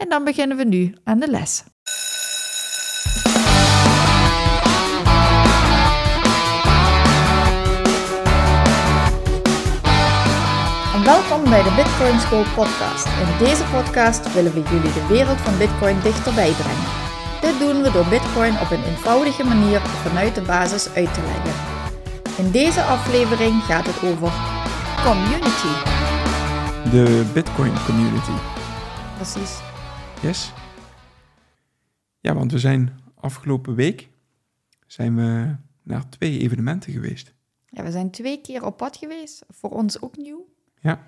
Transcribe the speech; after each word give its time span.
en 0.00 0.08
dan 0.08 0.24
beginnen 0.24 0.56
we 0.56 0.64
nu 0.64 0.94
aan 1.04 1.18
de 1.18 1.30
les. 1.30 1.64
En 10.94 11.04
welkom 11.04 11.42
bij 11.50 11.62
de 11.62 11.72
Bitcoin 11.76 12.20
School 12.20 12.44
podcast. 12.54 13.06
In 13.06 13.44
deze 13.44 13.64
podcast 13.64 14.34
willen 14.34 14.52
we 14.52 14.62
jullie 14.62 14.92
de 14.92 15.06
wereld 15.08 15.38
van 15.38 15.58
Bitcoin 15.58 16.00
dichterbij 16.02 16.52
brengen. 16.52 16.88
Dit 17.40 17.58
doen 17.58 17.82
we 17.82 17.90
door 17.90 18.06
Bitcoin 18.06 18.60
op 18.60 18.70
een 18.70 18.84
eenvoudige 18.84 19.44
manier 19.44 19.80
vanuit 19.80 20.34
de 20.34 20.42
basis 20.42 20.94
uit 20.94 21.14
te 21.14 21.20
leggen. 21.20 21.54
In 22.44 22.50
deze 22.50 22.82
aflevering 22.82 23.62
gaat 23.62 23.86
het 23.86 24.02
over 24.10 24.32
community. 25.04 25.72
De 26.90 27.24
Bitcoin 27.32 27.72
community. 27.86 28.36
Precies. 29.16 29.69
Yes. 30.22 30.52
Ja, 32.18 32.34
want 32.34 32.52
we 32.52 32.58
zijn 32.58 32.90
afgelopen 33.14 33.74
week 33.74 34.08
zijn 34.86 35.16
we 35.16 35.56
naar 35.82 36.08
twee 36.08 36.38
evenementen 36.38 36.92
geweest. 36.92 37.34
Ja, 37.66 37.82
we 37.82 37.90
zijn 37.90 38.10
twee 38.10 38.40
keer 38.40 38.64
op 38.66 38.76
pad 38.76 38.96
geweest. 38.96 39.44
Voor 39.48 39.70
ons 39.70 40.00
ook 40.02 40.16
nieuw. 40.16 40.46
Ja. 40.80 41.06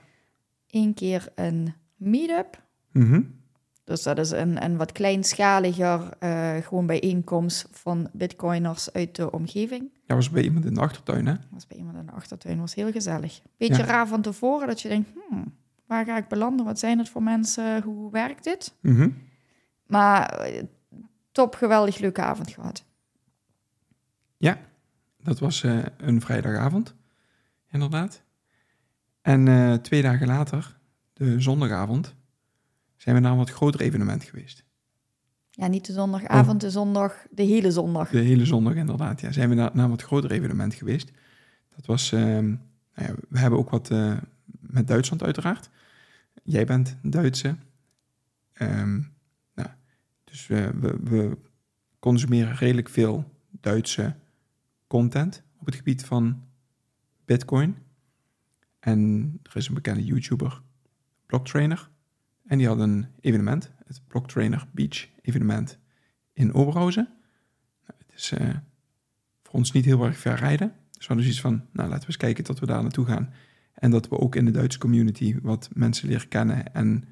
Eén 0.70 0.94
keer 0.94 1.28
een 1.34 1.74
meetup. 1.96 2.62
Mhm. 2.92 3.22
Dus 3.84 4.02
dat 4.02 4.18
is 4.18 4.30
een, 4.30 4.64
een 4.64 4.76
wat 4.76 4.92
kleinschaliger 4.92 6.08
uh, 6.20 6.56
gewoon 6.56 6.86
bijeenkomst 6.86 7.68
van 7.70 8.08
bitcoiners 8.12 8.92
uit 8.92 9.16
de 9.16 9.30
omgeving. 9.32 9.90
Ja, 10.06 10.14
was 10.14 10.30
bij 10.30 10.42
iemand 10.42 10.64
in 10.64 10.74
de 10.74 10.80
achtertuin, 10.80 11.26
hè? 11.26 11.34
was 11.50 11.66
bij 11.66 11.76
iemand 11.76 11.96
in 11.96 12.06
de 12.06 12.12
achtertuin, 12.12 12.60
was 12.60 12.74
heel 12.74 12.92
gezellig. 12.92 13.40
Beetje 13.56 13.82
Ja. 13.82 13.88
raar 13.88 14.08
van 14.08 14.22
tevoren 14.22 14.66
dat 14.66 14.80
je 14.80 14.88
denkt, 14.88 15.10
hmm, 15.28 15.54
waar 15.86 16.04
ga 16.04 16.16
ik 16.16 16.28
belanden? 16.28 16.64
Wat 16.64 16.78
zijn 16.78 16.98
het 16.98 17.08
voor 17.08 17.22
mensen? 17.22 17.82
Hoe 17.82 18.10
werkt 18.10 18.44
dit? 18.44 18.74
Mhm. 18.80 19.10
Maar 19.86 20.30
eh, 20.30 20.62
top, 21.32 21.54
geweldig 21.54 21.98
leuke 21.98 22.22
avond 22.22 22.50
gehad. 22.50 22.84
Ja, 24.36 24.58
dat 25.22 25.38
was 25.38 25.62
eh, 25.62 25.78
een 25.96 26.20
vrijdagavond, 26.20 26.94
inderdaad. 27.70 28.22
En 29.20 29.48
eh, 29.48 29.74
twee 29.74 30.02
dagen 30.02 30.26
later, 30.26 30.78
de 31.12 31.40
zondagavond, 31.40 32.14
zijn 32.96 33.14
we 33.14 33.20
naar 33.20 33.32
een 33.32 33.38
wat 33.38 33.50
groter 33.50 33.80
evenement 33.80 34.24
geweest. 34.24 34.64
Ja, 35.50 35.66
niet 35.66 35.86
de 35.86 35.92
zondagavond, 35.92 36.54
Oh. 36.54 36.58
de 36.60 36.70
zondag, 36.70 37.26
de 37.30 37.42
hele 37.42 37.70
zondag. 37.70 38.10
De 38.10 38.18
hele 38.18 38.46
zondag 38.46 38.74
inderdaad, 38.74 39.20
ja. 39.20 39.32
Zijn 39.32 39.48
we 39.48 39.54
naar, 39.54 39.70
naar 39.72 39.84
een 39.84 39.90
wat 39.90 40.02
groter 40.02 40.30
evenement 40.30 40.74
geweest. 40.74 41.10
Dat 41.76 41.86
was, 41.86 42.12
ehm, 42.12 42.48
nou 42.94 43.08
ja, 43.08 43.14
we 43.28 43.38
hebben 43.38 43.58
ook 43.58 43.70
wat 43.70 43.90
met 44.72 44.86
Duitsland 44.86 45.22
uiteraard. 45.22 45.70
Jij 46.42 46.64
bent 46.64 46.96
Duitse. 47.02 47.56
Ehm, 48.52 49.00
nou, 49.54 49.68
dus 50.24 50.46
we, 50.46 50.72
we, 51.02 51.38
consumeren 51.98 52.54
redelijk 52.54 52.88
veel 52.88 53.32
Duitse 53.50 54.14
content 54.86 55.42
op 55.58 55.66
het 55.66 55.74
gebied 55.74 56.04
van 56.04 56.44
Bitcoin. 57.24 57.76
En 58.80 59.32
er 59.42 59.56
is 59.56 59.68
een 59.68 59.74
bekende 59.74 60.04
YouTuber, 60.04 60.62
Blocktrainer. 61.26 61.90
En 62.46 62.58
die 62.58 62.66
had 62.66 62.78
een 62.78 63.06
evenement, 63.20 63.70
het 63.86 64.00
Blocktrainer 64.06 64.66
Beach 64.70 65.08
evenement 65.20 65.78
in 66.32 66.54
Oberhausen. 66.54 67.08
Nou, 67.86 68.00
het 68.06 68.18
is 68.18 68.32
eh, 68.32 68.56
voor 69.42 69.54
ons 69.54 69.72
niet 69.72 69.84
heel 69.84 70.04
erg 70.04 70.18
ver 70.18 70.34
rijden. 70.34 70.68
Dus 70.90 71.06
we 71.06 71.06
hadden 71.06 71.24
zoiets 71.24 71.40
van, 71.40 71.52
nou 71.72 71.88
laten 71.88 72.00
we 72.00 72.06
eens 72.06 72.16
kijken 72.16 72.44
dat 72.44 72.58
we 72.58 72.66
daar 72.66 72.82
naartoe 72.82 73.06
gaan. 73.06 73.32
En 73.82 73.90
dat 73.90 74.08
we 74.08 74.18
ook 74.18 74.36
in 74.36 74.44
de 74.44 74.50
Duitse 74.50 74.78
community 74.78 75.36
wat 75.42 75.68
mensen 75.72 76.08
leren 76.08 76.28
kennen. 76.28 76.74
En 76.74 77.04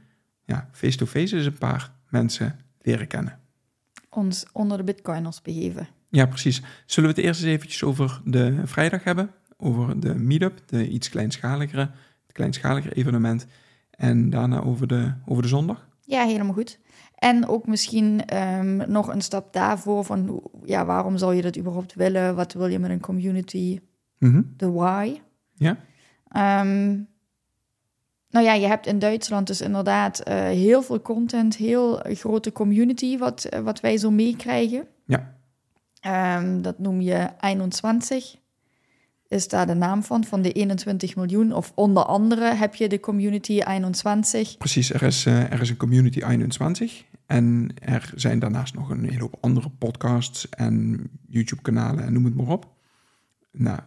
ja, 0.45 0.69
face-to-face 0.73 1.37
is 1.37 1.47
een 1.47 1.59
paar 1.59 1.93
mensen 2.09 2.59
leren 2.81 3.07
kennen. 3.07 3.39
Ons 4.09 4.47
onder 4.53 4.77
de 4.77 4.85
bitcoiners 4.85 5.43
begeven. 5.43 5.89
Ja, 6.09 6.27
precies. 6.27 6.63
Zullen 6.87 7.11
we 7.11 7.17
het 7.17 7.27
eerst 7.27 7.43
eens 7.43 7.51
eventjes 7.51 7.83
over 7.83 8.21
de 8.25 8.61
vrijdag 8.65 9.05
hebben? 9.05 9.31
Over 9.57 10.01
de 10.01 10.15
meetup, 10.15 10.63
de 10.67 10.89
iets 10.89 11.09
kleinschaligere, 11.09 11.91
het 12.27 12.33
kleinschaligere 12.33 12.95
evenement. 12.95 13.47
En 13.91 14.31
daarna 14.31 14.61
over 14.61 14.87
de, 14.87 15.13
over 15.27 15.43
de 15.43 15.49
zondag. 15.49 15.89
Ja, 16.05 16.25
helemaal 16.25 16.55
goed. 16.55 16.79
En 17.15 17.49
ook 17.49 17.67
misschien 17.67 18.25
ehm, 18.27 18.91
nog 18.91 19.09
een 19.09 19.23
stap 19.23 19.53
daarvoor 19.53 20.05
van, 20.05 20.43
ja, 20.65 20.85
waarom 20.85 21.17
zou 21.17 21.35
je 21.35 21.43
dat 21.43 21.59
überhaupt 21.59 21.95
willen? 21.95 22.35
Wat 22.35 22.53
wil 22.53 22.67
je 22.67 22.79
met 22.79 22.91
een 22.91 23.01
community? 23.01 23.81
Mhm. 24.19 24.43
De 24.57 24.71
why. 24.71 25.21
Ja. 25.55 25.77
Ehm, 26.31 26.99
nou 28.31 28.45
ja, 28.45 28.53
je 28.53 28.67
hebt 28.67 28.87
in 28.87 28.99
Duitsland 28.99 29.47
dus 29.47 29.61
inderdaad 29.61 30.21
eh, 30.21 30.35
heel 30.43 30.83
veel 30.83 31.03
content, 31.03 31.57
heel 31.57 32.01
grote 32.05 32.53
community 32.53 33.19
wat, 33.19 33.45
eh, 33.45 33.61
wat 33.61 33.81
wij 33.81 33.97
zo 33.97 34.11
meekrijgen. 34.11 34.87
Ja. 35.05 35.35
Ehm, 36.01 36.63
dat 36.63 36.79
noem 36.79 37.01
je 37.01 37.29
21. 37.41 38.39
Is 39.29 39.49
daar 39.49 39.67
de 39.67 39.75
naam 39.75 40.03
van, 40.03 40.25
van 40.25 40.43
de 40.43 40.53
21 40.53 41.17
miljoen. 41.17 41.53
Of 41.53 41.73
onder 41.75 42.05
andere 42.05 42.55
heb 42.55 42.75
je 42.75 42.89
de 42.89 43.01
community 43.01 43.61
21. 43.63 44.57
Precies, 44.57 44.93
er 44.93 45.03
is, 45.03 45.27
eh, 45.27 45.53
er 45.53 45.61
is 45.61 45.71
een 45.71 45.77
community 45.77 46.23
21 46.23 47.05
en 47.27 47.75
er 47.81 48.13
zijn 48.15 48.39
daarnaast 48.39 48.75
nog 48.75 48.91
een 48.91 49.09
hele 49.09 49.21
hoop 49.21 49.37
andere 49.41 49.71
podcasts 49.71 50.49
en 50.49 51.09
YouTube-kanalen 51.29 52.05
en 52.05 52.13
noem 52.13 52.25
het 52.25 52.37
maar 52.37 52.49
op. 52.49 52.69
Nou, 53.53 53.79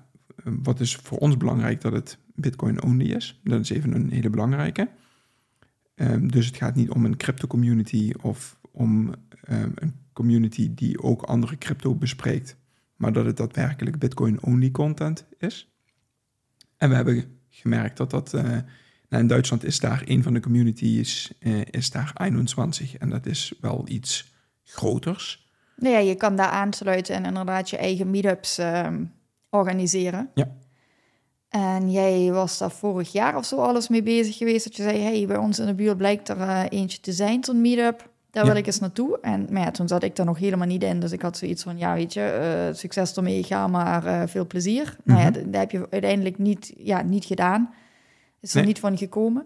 wat 0.43 0.79
is 0.79 0.95
voor 0.95 1.17
ons 1.17 1.37
belangrijk 1.37 1.81
dat 1.81 1.93
het 1.93 2.17
Bitcoin-only 2.35 3.05
is? 3.05 3.39
Dat 3.43 3.59
is 3.59 3.69
even 3.69 3.93
een 3.93 4.11
hele 4.11 4.29
belangrijke. 4.29 4.89
Ehm, 5.95 6.27
dus 6.27 6.45
het 6.45 6.57
gaat 6.57 6.75
niet 6.75 6.89
om 6.89 7.05
een 7.05 7.17
crypto-community 7.17 8.13
of 8.21 8.59
om 8.71 9.13
ehm, 9.43 9.71
een 9.75 9.95
community 10.13 10.73
die 10.73 11.01
ook 11.01 11.21
andere 11.21 11.57
crypto 11.57 11.95
bespreekt, 11.95 12.57
maar 12.95 13.13
dat 13.13 13.25
het 13.25 13.37
daadwerkelijk 13.37 13.99
Bitcoin-only 13.99 14.71
content 14.71 15.25
is. 15.37 15.73
En 16.77 16.89
we 16.89 16.95
hebben 16.95 17.37
gemerkt 17.49 17.97
dat 17.97 18.09
dat... 18.09 18.33
eh, 18.33 18.57
nou, 19.13 19.25
in 19.25 19.27
Duitsland 19.27 19.63
is 19.63 19.79
daar 19.79 20.01
een 20.05 20.23
van 20.23 20.33
de 20.33 20.39
communities, 20.39 21.33
eh, 21.39 21.61
is 21.71 21.91
daar 21.91 22.11
21. 22.17 22.97
En 22.97 23.09
dat 23.09 23.25
is 23.25 23.53
wel 23.61 23.83
iets 23.87 24.33
groters. 24.63 25.51
Nou 25.75 25.93
ja, 25.93 25.99
je 25.99 26.15
kan 26.15 26.35
daar 26.35 26.49
aansluiten 26.49 27.15
en 27.15 27.25
inderdaad 27.25 27.69
je 27.69 27.77
eigen 27.77 28.11
meetups 28.11 28.57
ehm, 28.57 29.05
organiseren. 29.49 30.29
Ja. 30.33 30.55
En 31.53 31.91
jij 31.91 32.31
was 32.31 32.57
daar 32.57 32.71
vorig 32.71 33.11
jaar 33.11 33.35
of 33.37 33.45
zo 33.45 33.55
alles 33.57 33.87
mee 33.87 34.03
bezig 34.03 34.37
geweest. 34.37 34.63
Dat 34.63 34.75
je 34.75 34.83
zei, 34.83 34.99
hey, 34.99 35.25
bij 35.27 35.37
ons 35.37 35.59
in 35.59 35.65
de 35.65 35.73
buurt 35.73 35.97
blijkt 35.97 36.29
er 36.29 36.39
eh, 36.41 36.61
eentje 36.69 36.99
te 36.99 37.11
zijn, 37.11 37.43
zo'n 37.43 37.61
meetup. 37.61 38.09
Daar 38.31 38.43
Ja. 38.45 38.49
wil 38.51 38.59
ik 38.59 38.65
eens 38.65 38.79
naartoe. 38.79 39.19
En 39.21 39.47
maar 39.49 39.61
ja, 39.61 39.71
toen 39.71 39.87
zat 39.87 40.03
ik 40.03 40.15
daar 40.15 40.25
nog 40.25 40.37
helemaal 40.39 40.67
niet 40.67 40.83
in. 40.83 40.99
Dus 40.99 41.11
ik 41.11 41.21
had 41.21 41.37
zoiets 41.37 41.63
van, 41.63 41.77
ja, 41.77 41.93
weet 41.93 42.13
je, 42.13 42.21
eh, 42.21 42.75
succes 42.75 43.15
ermee, 43.15 43.43
ga 43.43 43.67
maar, 43.67 44.05
eh, 44.05 44.21
veel 44.27 44.47
plezier. 44.47 44.95
Nou 45.03 45.19
ja, 45.19 45.29
Mhm. 45.29 45.51
dat 45.51 45.59
heb 45.61 45.71
je 45.71 45.87
uiteindelijk 45.89 46.37
niet, 46.37 46.73
ja, 46.77 47.01
niet 47.01 47.25
gedaan. 47.25 47.73
Is 48.39 48.51
er 48.51 48.57
Nee. 48.57 48.65
niet 48.65 48.79
van 48.79 48.97
gekomen. 48.97 49.45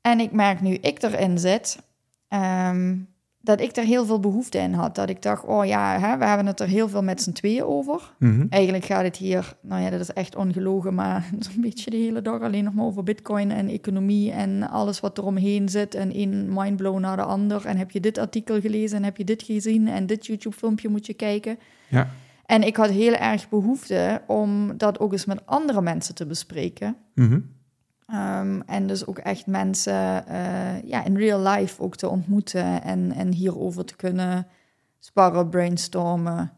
En 0.00 0.20
ik 0.20 0.32
merk 0.32 0.60
nu 0.60 0.74
ik 0.74 1.02
erin 1.02 1.38
zit, 1.38 1.78
ehm, 2.28 2.96
dat 3.46 3.60
ik 3.60 3.76
er 3.76 3.84
heel 3.84 4.06
veel 4.06 4.20
behoefte 4.20 4.58
in 4.58 4.72
had. 4.72 4.94
Dat 4.94 5.08
ik 5.08 5.22
dacht, 5.22 5.44
oh 5.44 5.66
ja, 5.66 6.00
hè, 6.00 6.18
we 6.18 6.24
hebben 6.24 6.46
het 6.46 6.60
er 6.60 6.68
heel 6.68 6.88
veel 6.88 7.02
met 7.02 7.22
z'n 7.22 7.32
tweeën 7.32 7.64
over. 7.64 8.14
Mhm. 8.18 8.46
Eigenlijk 8.50 8.84
gaat 8.84 9.02
het 9.02 9.16
hier, 9.16 9.56
nou 9.60 9.82
ja, 9.82 9.90
dat 9.90 10.00
is 10.00 10.12
echt 10.12 10.36
ongelogen, 10.36 10.94
maar 10.94 11.30
zo'n 11.38 11.60
beetje 11.60 11.90
de 11.90 11.96
hele 11.96 12.22
dag 12.22 12.40
alleen 12.40 12.64
nog 12.64 12.74
maar 12.74 12.84
over 12.84 13.02
bitcoin 13.02 13.50
en 13.50 13.68
economie 13.68 14.32
en 14.32 14.70
alles 14.70 15.00
wat 15.00 15.18
er 15.18 15.24
omheen 15.24 15.68
zit 15.68 15.94
en 15.94 16.12
één 16.12 16.52
mindblow 16.52 16.98
naar 16.98 17.16
de 17.16 17.22
ander. 17.22 17.66
En 17.66 17.76
heb 17.76 17.90
je 17.90 18.00
dit 18.00 18.18
artikel 18.18 18.60
gelezen 18.60 18.96
en 18.96 19.04
heb 19.04 19.16
je 19.16 19.24
dit 19.24 19.42
gezien 19.42 19.88
en 19.88 20.06
dit 20.06 20.26
YouTube-filmpje 20.26 20.88
moet 20.88 21.06
je 21.06 21.14
kijken. 21.14 21.58
Ja. 21.88 22.08
En 22.46 22.62
ik 22.62 22.76
had 22.76 22.90
heel 22.90 23.14
erg 23.14 23.48
behoefte 23.48 24.22
om 24.26 24.76
dat 24.76 25.00
ook 25.00 25.12
eens 25.12 25.24
met 25.24 25.46
andere 25.46 25.82
mensen 25.82 26.14
te 26.14 26.26
bespreken. 26.26 26.96
Mhm. 27.14 27.38
Ehm, 28.06 28.60
en 28.66 28.86
dus 28.86 29.06
ook 29.06 29.18
echt 29.18 29.46
mensen 29.46 30.26
eh, 30.26 30.82
ja, 30.82 31.04
in 31.04 31.16
real 31.16 31.48
life 31.48 31.82
ook 31.82 31.96
te 31.96 32.08
ontmoeten 32.08 32.82
en, 32.82 33.12
en 33.12 33.32
hierover 33.32 33.84
te 33.84 33.96
kunnen 33.96 34.46
sparren, 34.98 35.48
brainstormen, 35.48 36.52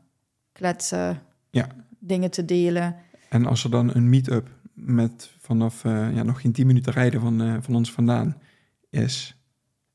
kletsen, 0.53 1.23
Ja. 1.50 1.67
dingen 1.99 2.31
te 2.31 2.45
delen. 2.45 2.97
En 3.29 3.47
als 3.47 3.65
er 3.65 3.71
dan 3.71 3.95
een 3.95 4.09
meet-up 4.09 4.49
met 4.75 5.31
vanaf 5.39 5.85
eh, 5.85 6.15
ja, 6.15 6.23
nog 6.23 6.41
geen 6.41 6.53
10 6.53 6.67
minuten 6.67 6.93
rijden 6.93 7.21
van, 7.21 7.43
eh, 7.43 7.56
van 7.61 7.75
ons 7.75 7.93
vandaan 7.93 8.37
is. 8.91 9.37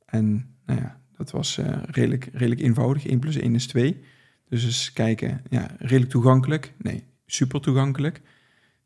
En 0.06 0.56
nou 0.66 0.80
ja, 0.80 1.02
Dat 1.18 1.32
was 1.32 1.58
uh, 1.58 1.78
redelijk, 1.86 2.30
redelijk 2.34 2.62
eenvoudig. 2.62 3.06
1 3.08 3.20
plus 3.20 3.36
1 3.36 3.56
is 3.56 3.68
2. 3.68 4.04
Dus 4.50 4.64
eens 4.64 4.94
kijken, 4.94 5.42
ja, 5.50 5.68
redelijk 5.78 6.10
toegankelijk. 6.12 6.74
Nee, 6.78 7.04
super 7.26 7.62
toegankelijk. 7.62 8.22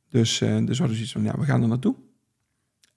Dus, 0.10 0.38
dus 0.38 0.50
hadden 0.50 0.78
we 0.78 0.94
zoiets 0.94 1.12
van, 1.12 1.24
ja, 1.24 1.38
we 1.38 1.46
gaan 1.46 1.62
er 1.62 1.68
naartoe. 1.68 1.96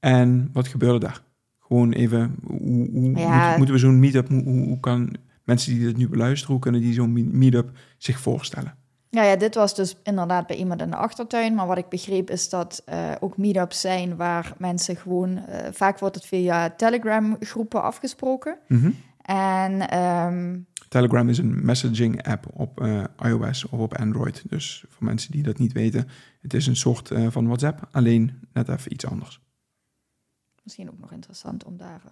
En 0.01 0.51
wat 0.53 0.69
gebeurde 0.69 0.99
daar? 0.99 1.23
Gewoon 1.59 1.93
even, 1.93 2.35
hoe, 2.47 2.91
hoe 2.91 3.17
ja. 3.17 3.57
moeten 3.57 3.75
we 3.75 3.81
zo'n 3.81 3.99
meetup, 3.99 4.29
hoe, 4.29 4.43
hoe 4.43 4.81
kan 4.81 5.15
mensen 5.45 5.75
die 5.75 5.85
dit 5.85 5.97
nu 5.97 6.09
beluisteren, 6.09 6.53
hoe 6.53 6.63
kunnen 6.63 6.81
die 6.81 6.93
zo'n 6.93 7.39
meetup 7.39 7.71
zich 7.99 8.21
voorstellen? 8.21 8.75
Ja, 9.09 9.23
ja, 9.23 9.37
dit 9.37 9.55
was 9.55 9.75
dus 9.75 9.97
inderdaad 10.03 10.47
bij 10.47 10.57
iemand 10.57 10.81
in 10.81 10.91
de 10.91 10.97
achtertuin. 10.97 11.55
Maar 11.55 11.67
wat 11.67 11.79
ik 11.79 11.89
begreep 11.89 12.31
is 12.31 12.49
dat 12.49 12.83
uh, 12.89 13.11
ook 13.21 13.37
meetups 13.37 13.81
zijn 13.81 14.17
waar 14.17 14.55
mensen 14.59 14.97
gewoon... 14.97 15.31
Uh, 15.31 15.43
vaak 15.73 15.99
wordt 15.99 16.15
het 16.15 16.27
via 16.27 16.71
Telegram-groepen 16.71 17.83
afgesproken. 17.83 18.57
Mm 18.69 18.95
En... 19.23 19.99
Um, 19.99 20.69
Telegram 20.89 21.29
is 21.29 21.39
een 21.39 21.65
messaging 21.65 22.23
app 22.23 22.47
op 22.53 22.81
uh, 22.81 23.05
iOS 23.25 23.69
of 23.69 23.81
op 23.81 23.97
Android. 23.97 24.43
Dus 24.49 24.85
voor 24.89 25.05
mensen 25.05 25.33
die 25.33 25.43
dat 25.43 25.59
niet 25.59 25.73
weten, 25.73 26.09
het 26.43 26.55
is 26.55 26.67
een 26.67 26.77
soort 26.77 27.13
van 27.29 27.47
WhatsApp, 27.47 27.89
alleen 27.91 28.33
net 28.53 28.69
even 28.69 28.93
iets 28.93 29.07
anders. 29.07 29.41
Misschien 30.71 30.91
ook 30.91 31.01
nog 31.01 31.13
interessant 31.13 31.65
om 31.65 31.77
daar 31.77 32.03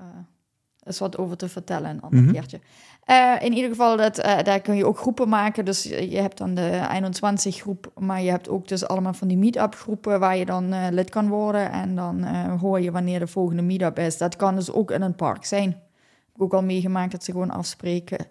is 0.82 0.98
wat 0.98 1.18
over 1.18 1.36
te 1.36 1.48
vertellen 1.48 1.90
een 1.90 2.00
ander 2.00 2.22
mhm. 2.22 2.32
keertje. 2.32 2.60
Uh, 3.06 3.34
in 3.40 3.52
ieder 3.52 3.70
geval, 3.70 3.96
dat, 3.96 4.18
uh, 4.18 4.42
daar 4.42 4.60
kun 4.60 4.76
je 4.76 4.86
ook 4.86 4.98
groepen 4.98 5.28
maken. 5.28 5.64
Dus 5.64 5.82
je 5.82 6.18
hebt 6.20 6.38
dan 6.38 6.54
de 6.54 6.86
21 6.90 7.56
groep, 7.56 7.92
maar 7.98 8.22
je 8.22 8.30
hebt 8.30 8.48
ook 8.48 8.68
dus 8.68 8.86
allemaal 8.86 9.14
van 9.14 9.28
die 9.28 9.36
meet-up 9.36 9.74
groepen 9.74 10.20
waar 10.20 10.36
je 10.36 10.44
dan 10.44 10.90
lid 10.90 11.10
kan 11.10 11.28
worden. 11.28 11.70
En 11.70 11.94
dan 11.94 12.24
hoor 12.46 12.80
je 12.80 12.90
wanneer 12.90 13.18
de 13.18 13.26
volgende 13.26 13.62
meet-up 13.62 13.98
is. 13.98 14.18
Dat 14.18 14.36
kan 14.36 14.54
dus 14.54 14.70
ook 14.70 14.90
in 14.90 15.02
een 15.02 15.14
park 15.14 15.44
zijn. 15.44 15.68
Ik 15.68 16.32
heb 16.32 16.42
ook 16.42 16.54
al 16.54 16.62
meegemaakt 16.62 17.12
dat 17.12 17.24
ze 17.24 17.32
gewoon 17.32 17.50
afspreken 17.50 18.26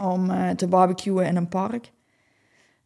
om 0.00 0.30
te 0.56 0.66
barbecuen 0.66 1.26
in 1.26 1.36
een 1.36 1.48
park. 1.48 1.92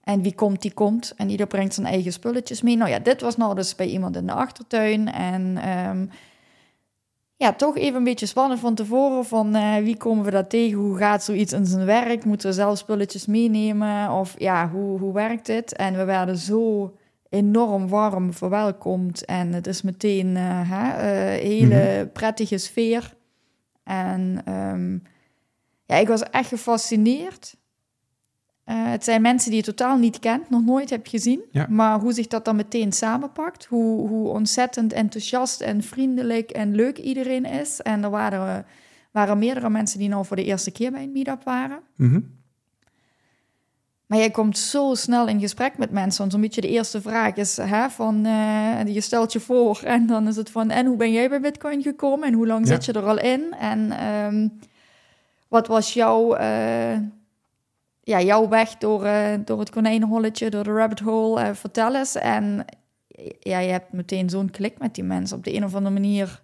En 0.01 0.23
wie 0.23 0.35
komt, 0.35 0.63
die 0.63 0.73
komt. 0.73 1.13
En 1.17 1.31
ieder 1.31 1.47
brengt 1.47 1.75
zijn 1.75 1.87
eigen 1.87 2.13
spulletjes 2.13 2.63
mee. 2.63 2.77
Nou 2.77 2.91
ja, 2.91 2.99
dit 2.99 3.21
was 3.21 3.37
nou 3.37 3.55
dus 3.55 3.75
bij 3.75 3.87
iemand 3.87 4.17
in 4.17 4.27
de 4.27 4.33
achtertuin. 4.33 5.13
En 5.13 5.69
um, 5.89 6.11
ja, 7.39 7.53
toch 7.53 7.77
even 7.77 7.99
een 7.99 8.05
beetje 8.05 8.27
spannend 8.27 8.61
van 8.61 8.75
tevoren. 8.75 9.25
Van 9.25 9.57
uh, 9.57 9.77
wie 9.77 9.97
komen 9.97 10.25
we 10.25 10.31
daar 10.31 10.47
tegen? 10.47 10.79
Hoe 10.79 10.97
gaat 10.97 11.25
zoiets 11.25 11.53
in 11.53 11.67
zijn 11.67 11.87
werk? 11.87 12.25
Moeten 12.25 12.49
we 12.49 12.55
zelf 12.55 12.79
spulletjes 12.79 13.27
meenemen? 13.27 14.11
Of 14.11 14.35
ja, 14.39 14.71
hoe, 14.71 14.99
hoe 14.99 15.13
werkt 15.13 15.47
dit? 15.47 15.73
En 15.73 15.97
we 15.97 16.05
werden 16.05 16.37
zo 16.37 16.95
enorm 17.29 17.89
warm 17.89 18.33
verwelkomd. 18.33 19.25
En 19.25 19.53
het 19.53 19.67
is 19.67 19.83
meteen 19.83 20.37
een 20.37 20.67
uh, 20.67 20.71
uh, 20.71 21.43
hele 21.43 21.99
mhm. 21.99 22.13
prettige 22.13 22.59
sfeer. 22.59 23.17
En 23.85 24.43
um, 24.49 25.03
ja, 25.87 25.97
ik 25.97 26.09
was 26.09 26.23
echt 26.23 26.49
gefascineerd 26.49 27.57
uh, 28.69 28.91
het 28.91 29.05
zijn 29.05 29.23
mensen 29.23 29.51
die 29.51 29.59
je 29.59 29.65
totaal 29.65 29.97
niet 29.97 30.19
kent, 30.19 30.51
nog 30.51 30.65
nooit 30.65 30.91
heb 30.91 31.07
gezien. 31.07 31.41
Maar 31.69 32.01
hoe 32.01 32.13
zich 32.13 32.27
dat 32.27 32.45
dan 32.45 32.57
meteen 32.57 32.93
samenpakt. 32.93 33.65
Hoe, 33.65 34.09
hoe 34.09 34.29
ontzettend 34.29 34.93
enthousiast 34.93 35.61
en 35.61 35.83
vriendelijk 35.83 36.51
en 36.51 36.75
leuk 36.75 36.99
iedereen 36.99 37.45
is. 37.45 37.81
En 37.81 38.03
er 38.05 38.11
waren, 38.11 38.67
waren 39.11 39.39
meerdere 39.39 39.71
mensen 39.71 39.99
die 39.99 40.09
nou 40.09 40.25
voor 40.25 40.37
de 40.37 40.45
eerste 40.45 40.71
keer 40.71 40.91
bij 40.91 41.03
een 41.03 41.13
meetup 41.13 41.45
waren. 41.45 41.81
Mhm. 41.97 42.21
Maar 44.07 44.19
jij 44.19 44.31
komt 44.31 44.59
zo 44.59 44.95
snel 44.95 45.29
in 45.29 45.41
gesprek 45.41 45.79
met 45.79 45.91
mensen. 45.91 46.19
Want 46.21 46.33
zo'n 46.33 46.41
beetje 46.41 46.61
de 46.61 46.69
eerste 46.69 47.01
vraag 47.01 47.35
is 47.35 47.57
hè, 47.57 47.91
van... 47.91 48.27
Uh, 48.27 48.87
je 48.87 49.01
stelt 49.01 49.33
je 49.33 49.41
voor 49.41 49.81
en 49.85 50.07
dan 50.07 50.29
is 50.29 50.37
het 50.37 50.51
van... 50.51 50.71
En 50.71 50.87
hoe 50.87 50.97
ben 50.97 51.13
jij 51.13 51.29
bij 51.29 51.41
Bitcoin 51.41 51.83
gekomen? 51.83 52.29
En 52.29 52.35
hoe 52.35 52.47
lang 52.47 52.67
zit 52.67 52.85
je 52.85 52.93
er 52.93 53.07
al 53.07 53.19
in? 53.19 53.55
En 53.61 54.07
um, 54.07 54.59
wat 55.49 55.67
was 55.67 55.93
jouw... 55.93 56.41
Uh, 56.41 56.97
ja, 58.09 58.21
jouw 58.21 58.49
weg 58.49 58.77
door, 58.77 59.05
uh, 59.05 59.35
door 59.45 59.59
het 59.59 59.71
konijnenholletje, 59.71 60.51
door 60.51 60.65
de 60.65 60.73
rabbit 60.73 61.01
hole, 61.01 61.41
uh, 61.41 61.55
vertel 61.55 61.97
eens. 61.97 62.15
En 62.15 62.65
ja, 63.41 63.59
je 63.59 63.71
hebt 63.71 63.93
meteen 63.93 64.31
zo'n 64.31 64.51
klik 64.51 64.79
met 64.79 64.95
die 64.95 65.05
mensen. 65.05 65.37
Op 65.37 65.45
de 65.45 65.55
een 65.55 65.65
of 65.65 65.75
andere 65.75 65.95
manier, 65.95 66.43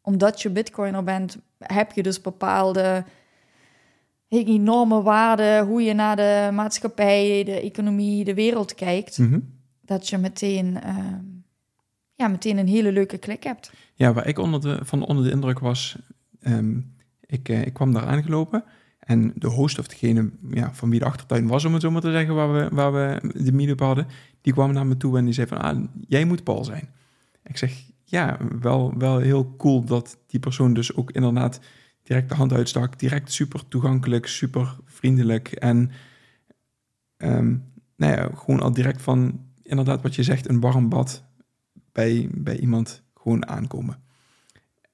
omdat 0.00 0.42
je 0.42 0.50
bitcoiner 0.50 1.04
bent, 1.04 1.36
heb 1.58 1.92
je 1.92 2.02
dus 2.02 2.20
bepaalde 2.20 3.04
enorme 4.28 5.02
waarden, 5.02 5.66
hoe 5.66 5.82
je 5.82 5.94
naar 5.94 6.16
de 6.16 6.48
maatschappij, 6.52 7.44
de 7.44 7.60
economie, 7.60 8.24
de 8.24 8.34
wereld 8.34 8.74
kijkt. 8.74 9.18
Mhm. 9.18 9.40
Dat 9.80 10.08
je 10.08 10.18
meteen, 10.18 10.78
uh, 10.86 11.06
ja, 12.14 12.28
meteen 12.28 12.58
een 12.58 12.68
hele 12.68 12.92
leuke 12.92 13.18
klik 13.18 13.44
hebt. 13.44 13.72
Ja, 13.94 14.12
waar 14.12 14.26
ik 14.26 14.38
onder 14.38 14.60
de, 14.60 14.78
van 14.82 15.06
onder 15.06 15.24
de 15.24 15.30
indruk 15.30 15.58
was, 15.58 15.98
um, 16.40 16.96
ik, 17.20 17.48
ik 17.48 17.72
kwam 17.72 17.92
daar 17.92 18.06
aangelopen 18.06 18.64
en 19.06 19.32
de 19.34 19.48
host, 19.48 19.78
of 19.78 19.88
degene 19.88 20.30
ja, 20.50 20.74
van 20.74 20.90
wie 20.90 20.98
de 20.98 21.04
achtertuin 21.04 21.46
was, 21.46 21.64
om 21.64 21.72
het 21.72 21.82
zo 21.82 21.90
maar 21.90 22.00
te 22.00 22.10
zeggen, 22.10 22.34
waar 22.34 22.52
we, 22.52 22.68
waar 22.72 22.92
we 22.92 23.32
de 23.44 23.52
meetup 23.52 23.80
hadden, 23.80 24.06
die 24.40 24.52
kwam 24.52 24.72
naar 24.72 24.86
me 24.86 24.96
toe 24.96 25.18
en 25.18 25.24
die 25.24 25.34
zei 25.34 25.46
van, 25.46 25.58
ah, 25.58 25.84
jij 26.08 26.24
moet 26.24 26.44
Paul 26.44 26.64
zijn. 26.64 26.88
Ik 27.44 27.56
zeg, 27.56 27.84
ja, 28.04 28.38
wel, 28.60 28.94
wel 28.98 29.18
heel 29.18 29.54
cool 29.56 29.84
dat 29.84 30.18
die 30.26 30.40
persoon 30.40 30.74
dus 30.74 30.94
ook 30.94 31.10
inderdaad 31.10 31.60
direct 32.02 32.28
de 32.28 32.34
hand 32.34 32.52
uitstak. 32.52 32.98
Direct 32.98 33.32
super 33.32 33.68
toegankelijk, 33.68 34.26
super 34.26 34.76
vriendelijk. 34.84 35.52
En 35.52 35.90
um, 37.16 37.64
nou 37.96 38.12
ja, 38.12 38.30
gewoon 38.34 38.60
al 38.60 38.72
direct 38.72 39.02
van, 39.02 39.40
inderdaad 39.62 40.02
wat 40.02 40.14
je 40.14 40.22
zegt, 40.22 40.48
een 40.48 40.60
warm 40.60 40.88
bad 40.88 41.24
bij, 41.92 42.28
bij 42.32 42.58
iemand 42.58 43.02
gewoon 43.14 43.46
aankomen. 43.46 43.98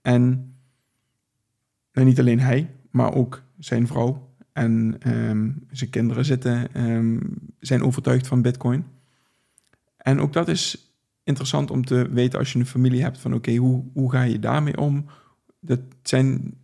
En 0.02 0.54
nou, 1.92 2.06
niet 2.06 2.20
alleen 2.20 2.40
hij, 2.40 2.70
maar 2.90 3.14
ook 3.14 3.42
zijn 3.64 3.86
vrouw 3.86 4.34
en 4.52 4.96
ehm, 4.98 5.50
zijn 5.70 5.90
kinderen 5.90 6.24
zitten, 6.24 6.86
um, 6.90 7.20
zijn 7.60 7.82
overtuigd 7.82 8.26
van 8.26 8.42
Bitcoin. 8.42 8.84
En 9.96 10.20
ook 10.20 10.32
dat 10.32 10.48
is 10.48 10.94
interessant 11.24 11.70
om 11.70 11.84
te 11.84 12.08
weten 12.10 12.38
als 12.38 12.52
je 12.52 12.58
een 12.58 12.66
familie 12.66 13.02
hebt 13.02 13.18
van 13.18 13.34
oké, 13.34 13.54
hoe, 13.56 13.84
hoe 13.92 14.10
ga 14.10 14.22
je 14.22 14.38
daarmee 14.38 14.78
om? 14.78 15.06
Dat 15.60 15.80
zijn, 16.02 16.54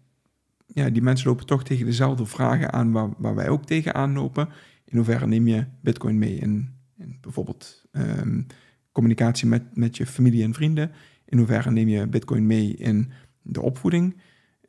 ja, 0.66 0.90
die 0.90 1.02
mensen 1.02 1.28
lopen 1.28 1.46
toch 1.46 1.64
tegen 1.64 1.86
dezelfde 1.86 2.26
vragen 2.26 2.72
aan 2.72 2.92
waar, 2.92 3.08
waar 3.18 3.34
wij 3.34 3.48
ook 3.48 3.64
tegenaan 3.64 4.12
lopen. 4.12 4.48
In 4.84 4.96
hoeverre 4.96 5.26
neem 5.26 5.48
je 5.48 5.64
Bitcoin 5.80 6.18
mee 6.18 6.34
in, 6.34 6.74
in 6.96 7.18
bijvoorbeeld 7.20 7.84
um, 7.92 8.46
communicatie 8.92 9.48
met, 9.48 9.76
met 9.76 9.96
je 9.96 10.06
familie 10.06 10.42
en 10.42 10.54
vrienden? 10.54 10.90
In 11.24 11.38
hoeverre 11.38 11.70
neem 11.70 11.88
je 11.88 12.06
Bitcoin 12.06 12.46
mee 12.46 12.74
in 12.76 13.10
de 13.42 13.60
opvoeding? 13.60 14.16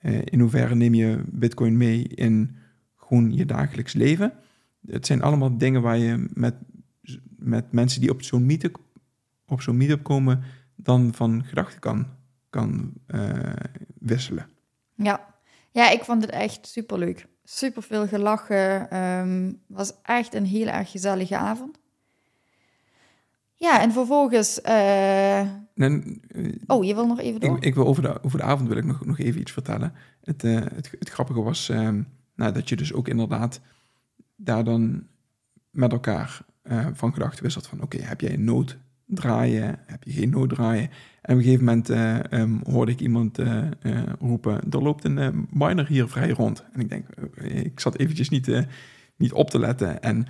Uh, 0.01 0.21
in 0.23 0.39
hoeverre 0.39 0.75
neem 0.75 0.93
je 0.93 1.23
Bitcoin 1.25 1.77
mee 1.77 2.03
in 2.03 2.55
gewoon 2.95 3.33
je 3.33 3.45
dagelijks 3.45 3.93
leven? 3.93 4.33
Het 4.87 5.05
zijn 5.05 5.21
allemaal 5.21 5.57
dingen 5.57 5.81
waar 5.81 5.97
je 5.97 6.25
met, 6.33 6.55
met 7.37 7.71
mensen 7.71 8.01
die 8.01 8.09
op 8.09 8.21
zo'n 8.21 8.45
meetup, 8.45 8.79
op 9.47 9.61
zo'n 9.61 9.77
meetup 9.77 10.03
komen, 10.03 10.43
dan 10.75 11.13
van 11.13 11.43
gedachten 11.45 11.79
kan, 11.79 12.07
kan 12.49 12.93
uh, 13.07 13.53
wisselen. 13.99 14.47
Ja. 14.95 15.33
ja, 15.71 15.89
ik 15.89 16.03
vond 16.03 16.21
het 16.21 16.31
echt 16.31 16.67
superleuk. 16.67 17.27
Super 17.43 17.83
veel 17.83 18.07
gelachen. 18.07 18.97
Um, 18.97 19.61
was 19.67 19.93
echt 20.03 20.33
een 20.33 20.45
heel 20.45 20.67
erg 20.67 20.91
gezellige 20.91 21.37
avond. 21.37 21.78
Ja, 23.59 23.81
en 23.81 23.91
vervolgens. 23.91 24.59
Uh... 24.65 25.41
oh, 26.67 26.85
je 26.85 26.95
wil 26.95 27.07
nog 27.07 27.19
even 27.19 27.39
door? 27.39 27.57
Ik, 27.57 27.63
ik, 27.63 27.75
wil 27.75 27.85
over 27.85 28.03
de, 28.03 28.23
over 28.23 28.37
de 28.37 28.43
avond 28.43 28.67
wil 28.67 28.77
ik 28.77 28.85
nog, 28.85 29.05
nog 29.05 29.19
even 29.19 29.41
iets 29.41 29.51
vertellen. 29.51 29.93
Het, 30.23 30.43
uh, 30.43 30.55
het, 30.55 30.91
het, 30.99 31.09
grappige 31.09 31.41
was 31.41 31.69
uh, 31.69 31.89
nou, 32.35 32.53
dat 32.53 32.69
je 32.69 32.75
dus 32.75 32.93
ook 32.93 33.07
inderdaad 33.07 33.61
daar 34.35 34.63
dan 34.63 35.07
met 35.69 35.91
elkaar 35.91 36.41
van 36.93 37.13
gedachten 37.13 37.43
wisselt 37.43 37.67
van 37.67 37.81
oké, 37.81 38.01
heb 38.01 38.21
jij 38.21 38.33
een 38.33 38.43
nood 38.43 38.77
draaien? 39.05 39.79
Heb 39.85 40.03
je 40.03 40.11
geen 40.11 40.29
nood 40.29 40.49
draaien? 40.49 40.89
En 41.21 41.33
op 41.33 41.37
een 41.37 41.43
gegeven 41.43 41.65
moment 41.65 41.89
um, 42.31 42.61
hoorde 42.63 42.91
ik 42.91 42.99
iemand 42.99 43.39
roepen, 44.19 44.61
er 44.69 44.81
loopt 44.81 45.03
een 45.03 45.47
miner 45.49 45.87
hier 45.87 46.07
vrij 46.07 46.29
rond. 46.29 46.65
En 46.73 46.79
ik 46.79 46.89
denk, 46.89 47.07
ik 47.43 47.79
zat 47.79 47.97
eventjes 47.97 48.29
niet, 48.29 48.67
niet 49.15 49.33
op 49.33 49.49
te 49.49 49.59
letten 49.59 50.01
en 50.01 50.27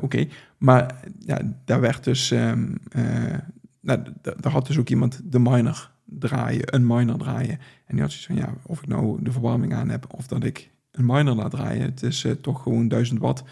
oké. 0.00 0.26
Maar 0.58 0.94
ja, 1.18 1.40
daar 1.64 1.80
werd 1.80 2.04
dus, 2.04 2.30
um, 2.30 2.78
uh, 2.96 3.34
nou, 3.80 4.02
daar 4.22 4.52
had 4.52 4.66
dus 4.66 4.78
ook 4.78 4.88
iemand 4.88 5.20
de 5.24 5.38
miner 5.38 5.90
draaien, 6.04 6.74
een 6.74 6.86
miner 6.86 7.18
draaien. 7.18 7.58
En 7.86 7.94
die 7.94 8.00
had 8.00 8.12
zoiets 8.12 8.26
van, 8.26 8.36
ja, 8.36 8.60
of 8.62 8.82
ik 8.82 8.88
nou 8.88 9.22
de 9.22 9.32
verwarming 9.32 9.74
aan 9.74 9.88
heb 9.88 10.06
of 10.14 10.26
dat 10.26 10.44
ik 10.44 10.70
een 10.90 11.06
miner 11.06 11.34
laat 11.34 11.50
draaien. 11.50 11.82
Het 11.82 12.02
is 12.02 12.24
uh, 12.24 12.32
toch 12.32 12.62
gewoon 12.62 12.88
1000 12.88 13.20
watt 13.20 13.42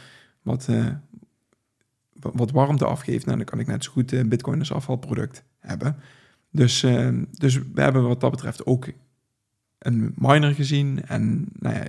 wat, 0.43 0.67
uh, 0.71 0.87
wat 2.13 2.51
warmte 2.51 2.85
afgeeft. 2.85 3.25
Nou, 3.25 3.37
dan 3.37 3.47
kan 3.47 3.61
ik 3.61 3.67
net 3.67 3.85
zo 3.85 3.93
goed 3.93 4.29
bitcoin 4.29 4.59
als 4.59 4.73
afvalproduct 4.73 5.45
hebben. 5.59 5.97
Dus, 6.51 6.83
ehm, 6.83 7.25
dus 7.31 7.59
we 7.59 7.81
hebben 7.81 8.03
wat 8.03 8.21
dat 8.21 8.31
betreft 8.31 8.67
ook 8.67 8.89
een 9.79 10.15
miner 10.17 10.55
gezien. 10.55 11.07
En 11.07 11.47
nou 11.59 11.75
ja, 11.75 11.85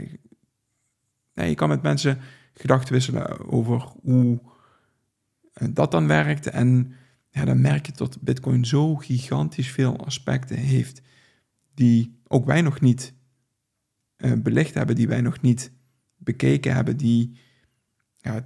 nee, 1.34 1.50
je 1.50 1.56
kan 1.56 1.70
met 1.70 1.82
mensen 1.82 2.18
gedachten 2.56 2.94
wisselen 2.94 3.50
over 3.50 3.82
hoe 4.02 4.42
eh, 5.54 5.68
dat 5.72 5.92
dan 5.92 6.08
werkt. 6.08 6.50
En 6.50 6.94
ja, 7.30 7.46
dan 7.46 7.62
merk 7.62 7.86
je 7.86 7.92
dat 7.96 8.22
Bitcoin 8.22 8.66
zo 8.66 8.96
gigantisch 8.96 9.72
veel 9.72 10.06
aspecten 10.06 10.58
heeft 10.58 11.02
die 11.74 12.20
ook 12.28 12.46
wij 12.46 12.62
nog 12.62 12.82
niet 12.82 13.14
uh, 14.18 14.34
belicht 14.34 14.74
hebben, 14.74 14.96
die 14.96 15.08
wij 15.08 15.22
nog 15.22 15.42
niet 15.42 15.72
bekeken 16.18 16.74
hebben, 16.74 16.98
die 16.98 17.38
ja, 18.18 18.44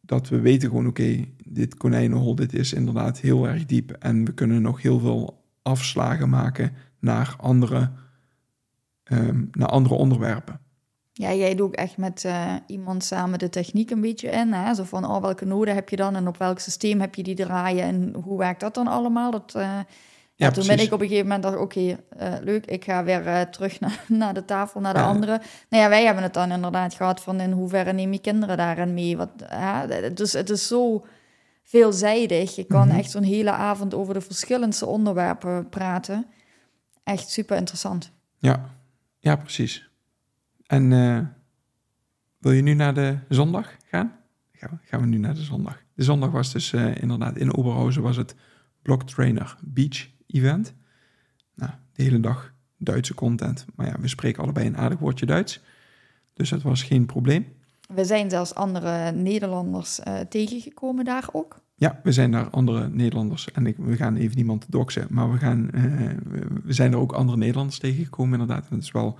dat 0.00 0.28
we 0.28 0.40
weten 0.40 0.68
gewoon, 0.68 0.86
oké, 0.86 1.24
dit 1.44 1.74
konijnenhol, 1.74 2.34
dit 2.34 2.52
is 2.52 2.72
inderdaad 2.72 3.20
heel 3.20 3.48
erg 3.48 3.66
diep 3.66 3.90
en 3.90 4.24
we 4.24 4.34
kunnen 4.34 4.62
nog 4.62 4.82
heel 4.82 4.98
veel 4.98 5.44
afslagen 5.62 6.28
maken 6.28 6.72
naar 6.98 7.34
andere, 7.38 7.92
um, 9.04 9.48
naar 9.52 9.68
andere 9.68 9.94
onderwerpen. 9.94 10.60
Ja, 11.12 11.32
jij 11.32 11.54
doet 11.54 11.66
ook 11.66 11.74
echt 11.74 11.96
met 11.96 12.24
uh, 12.26 12.54
iemand 12.66 13.04
samen 13.04 13.38
de 13.38 13.48
techniek 13.48 13.90
een 13.90 14.00
beetje 14.00 14.28
in. 14.28 14.52
Hè? 14.52 14.74
Zo 14.74 14.84
van, 14.84 15.04
oh, 15.04 15.20
welke 15.22 15.44
noden 15.44 15.74
heb 15.74 15.88
je 15.88 15.96
dan 15.96 16.16
en 16.16 16.28
op 16.28 16.36
welk 16.36 16.58
systeem 16.58 17.00
heb 17.00 17.14
je 17.14 17.22
die 17.22 17.34
draaien 17.34 17.84
en 17.84 18.14
hoe 18.24 18.38
werkt 18.38 18.60
dat 18.60 18.74
dan 18.74 18.86
allemaal? 18.86 19.30
Dat, 19.30 19.54
uh, 19.56 19.78
ja, 20.34 20.50
toen 20.50 20.66
ben 20.66 20.78
ik 20.78 20.92
op 20.92 21.00
een 21.00 21.08
gegeven 21.08 21.26
moment 21.26 21.42
dacht, 21.42 21.56
oké, 21.56 21.78
okay, 21.78 22.32
uh, 22.32 22.44
leuk, 22.44 22.66
ik 22.66 22.84
ga 22.84 23.04
weer 23.04 23.48
terug 23.50 23.80
naar, 23.80 24.04
naar 24.22 24.34
de 24.34 24.44
tafel, 24.44 24.80
naar 24.80 24.94
de 24.94 25.00
andere. 25.00 25.40
Nou 25.68 25.82
ja, 25.82 25.88
wij 25.88 26.04
hebben 26.04 26.22
het 26.22 26.34
dan 26.34 26.52
inderdaad 26.52 26.94
gehad 26.94 27.20
van 27.20 27.40
in 27.40 27.52
hoeverre 27.52 27.92
neem 27.92 28.12
je 28.12 28.20
kinderen 28.20 28.56
daarin 28.56 28.94
mee? 28.94 29.16
Wat, 29.16 29.30
dus 30.14 30.32
het 30.32 30.50
is 30.50 30.66
zo 30.66 31.04
veelzijdig. 31.62 32.56
Je 32.56 32.64
kan 32.64 32.88
mhm. 32.88 32.96
echt 32.96 33.10
zo'n 33.10 33.22
hele 33.22 33.50
avond 33.50 33.94
over 33.94 34.14
de 34.14 34.20
verschillendste 34.20 34.86
onderwerpen 34.86 35.68
praten. 35.68 36.26
Echt 37.04 37.30
super 37.30 37.56
interessant. 37.56 38.10
Ja, 38.38 38.70
ja 39.18 39.36
precies. 39.36 39.89
En 40.70 40.90
uh, 40.90 41.18
wil 42.38 42.52
je 42.52 42.62
nu 42.62 42.74
naar 42.74 42.94
de 42.94 43.18
zondag 43.28 43.76
gaan? 43.84 44.12
Gaan 44.52 44.70
we, 44.70 44.88
gaan 44.88 45.00
we 45.00 45.06
nu 45.06 45.18
naar 45.18 45.34
de 45.34 45.42
zondag. 45.42 45.82
De 45.94 46.02
zondag 46.02 46.30
was 46.30 46.52
dus 46.52 46.72
uh, 46.72 46.96
inderdaad 46.96 47.36
in 47.36 47.56
Oberhausen 47.56 48.02
was 48.02 48.16
het 48.16 48.34
Block 48.82 49.02
Trainer 49.02 49.56
Beach 49.60 50.08
event. 50.26 50.74
Nou, 51.54 51.70
de 51.92 52.02
hele 52.02 52.20
dag 52.20 52.54
Duitse 52.76 53.14
content. 53.14 53.66
Maar 53.74 53.86
ja, 53.86 53.96
we 54.00 54.08
spreken 54.08 54.42
allebei 54.42 54.66
een 54.66 54.76
aardig 54.76 54.98
woordje 54.98 55.26
Duits. 55.26 55.60
Dus 56.32 56.48
dat 56.48 56.62
was 56.62 56.82
geen 56.82 57.06
probleem. 57.06 57.46
We 57.94 58.04
zijn 58.04 58.30
zelfs 58.30 58.54
andere 58.54 59.12
Nederlanders 59.12 60.00
uh, 60.00 60.20
tegengekomen 60.20 61.04
daar 61.04 61.28
ook. 61.32 61.60
Ja, 61.74 62.00
we 62.02 62.12
zijn 62.12 62.30
daar 62.30 62.50
andere 62.50 62.88
Nederlanders. 62.88 63.50
En 63.50 63.66
ik, 63.66 63.76
we 63.76 63.96
gaan 63.96 64.16
even 64.16 64.36
niemand 64.36 64.66
doxen, 64.68 65.06
maar 65.10 65.32
we, 65.32 65.38
gaan, 65.38 65.70
uh, 65.74 66.10
we 66.64 66.72
zijn 66.72 66.92
er 66.92 66.98
ook 66.98 67.12
andere 67.12 67.38
Nederlanders 67.38 67.78
tegengekomen 67.78 68.40
inderdaad. 68.40 68.68
En 68.68 68.74
het 68.74 68.84
is 68.84 68.92
wel 68.92 69.18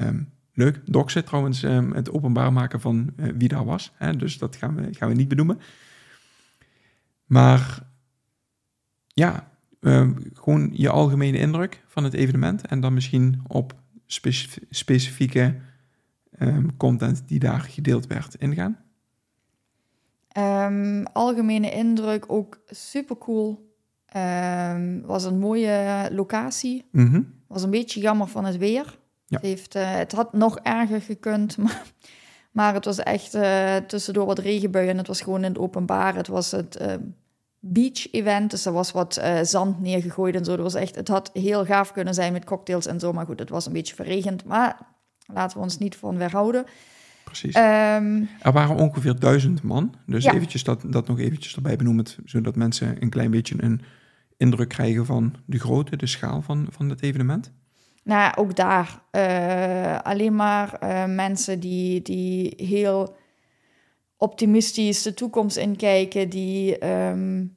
um, 0.00 0.28
leuk. 0.54 0.80
Doxen 0.84 1.24
trouwens, 1.24 1.62
um, 1.62 1.92
het 1.92 2.10
openbaar 2.10 2.52
maken 2.52 2.80
van 2.80 3.12
uh, 3.16 3.32
wie 3.36 3.48
daar 3.48 3.64
was. 3.64 3.92
Hè? 3.94 4.16
Dus 4.16 4.38
dat 4.38 4.56
gaan 4.56 4.74
we, 4.74 4.94
gaan 4.94 5.08
we 5.08 5.14
niet 5.14 5.28
benoemen. 5.28 5.60
Maar 7.24 7.86
ja, 9.06 9.50
um, 9.80 10.16
gewoon 10.34 10.70
je 10.72 10.90
algemene 10.90 11.38
indruk 11.38 11.82
van 11.86 12.04
het 12.04 12.14
evenement. 12.14 12.66
En 12.66 12.80
dan 12.80 12.94
misschien 12.94 13.40
op 13.46 13.74
specifieke 14.68 15.56
um, 16.38 16.76
content 16.76 17.22
die 17.26 17.38
daar 17.38 17.60
gedeeld 17.60 18.06
werd 18.06 18.34
ingaan. 18.34 18.78
Um, 20.38 21.06
algemene 21.06 21.70
indruk 21.70 22.24
ook 22.32 22.60
super 22.66 23.18
cool. 23.18 23.74
was 25.06 25.24
een 25.24 25.38
mooie 25.38 26.08
locatie. 26.12 26.84
Mm 26.92 27.38
Was 27.46 27.62
een 27.62 27.70
beetje 27.70 28.00
jammer 28.00 28.26
van 28.26 28.44
het 28.44 28.56
weer. 28.56 28.98
Het, 29.30 29.42
heeft, 29.42 29.76
uh, 29.76 29.94
het 29.94 30.12
had 30.12 30.32
nog 30.32 30.58
erger 30.58 31.00
gekund, 31.00 31.56
maar, 31.62 31.82
maar 32.52 32.74
het 32.74 32.84
was 32.84 32.98
echt 32.98 33.34
uh, 33.34 33.76
tussendoor 33.76 34.26
wat 34.26 34.38
regenbuien. 34.38 34.96
Het 34.96 35.06
was 35.06 35.20
gewoon 35.20 35.44
in 35.44 35.50
het 35.50 35.58
openbaar. 35.58 36.14
Het 36.14 36.28
was 36.28 36.50
het 36.50 36.80
uh, 36.80 36.94
beach-event, 37.58 38.50
dus 38.50 38.64
er 38.66 38.72
was 38.72 38.92
wat 38.92 39.22
zand 39.42 39.80
neergegooid 39.80 40.34
en 40.34 40.44
zo. 40.44 40.52
Het, 40.52 40.60
was 40.60 40.74
echt, 40.74 40.94
het 40.94 41.08
had 41.08 41.30
heel 41.32 41.64
gaaf 41.64 41.92
kunnen 41.92 42.14
zijn 42.14 42.32
met 42.32 42.44
cocktails 42.44 42.86
en 42.86 43.00
zo, 43.00 43.12
maar 43.12 43.26
goed, 43.26 43.38
het 43.38 43.50
was 43.50 43.66
een 43.66 43.72
beetje 43.72 43.94
verregend. 43.94 44.44
Maar 44.44 44.78
laten 45.26 45.56
we 45.56 45.62
ons 45.62 45.78
niet 45.78 45.96
van 45.96 46.16
weerhouden. 46.16 46.64
Precies. 47.24 47.56
Um, 47.56 48.28
er 48.40 48.52
waren 48.52 48.76
ongeveer 48.76 49.18
duizend 49.18 49.62
man. 49.62 49.94
Dus 50.06 50.24
ja. 50.24 50.34
eventjes 50.34 50.64
dat, 50.64 50.84
dat 50.86 51.06
nog 51.06 51.18
eventjes 51.18 51.56
erbij 51.56 51.76
benoemen, 51.76 52.04
zodat 52.24 52.56
mensen 52.56 53.02
een 53.02 53.10
klein 53.10 53.30
beetje 53.30 53.54
een 53.58 53.80
indruk 54.36 54.68
krijgen 54.68 55.06
van 55.06 55.34
de 55.44 55.58
grootte, 55.58 55.96
de 55.96 56.06
schaal 56.06 56.42
van, 56.42 56.66
van 56.70 56.88
het 56.88 57.02
evenement. 57.02 57.52
Nou, 58.02 58.36
ook 58.36 58.56
daar 58.56 59.02
uh, 59.12 60.00
alleen 60.00 60.34
maar 60.34 60.78
uh, 60.82 61.04
mensen 61.04 61.60
die, 61.60 62.02
die 62.02 62.54
heel 62.56 63.16
optimistisch 64.16 65.02
de 65.02 65.14
toekomst 65.14 65.56
inkijken, 65.56 66.28
die 66.28 66.86
um, 66.86 67.56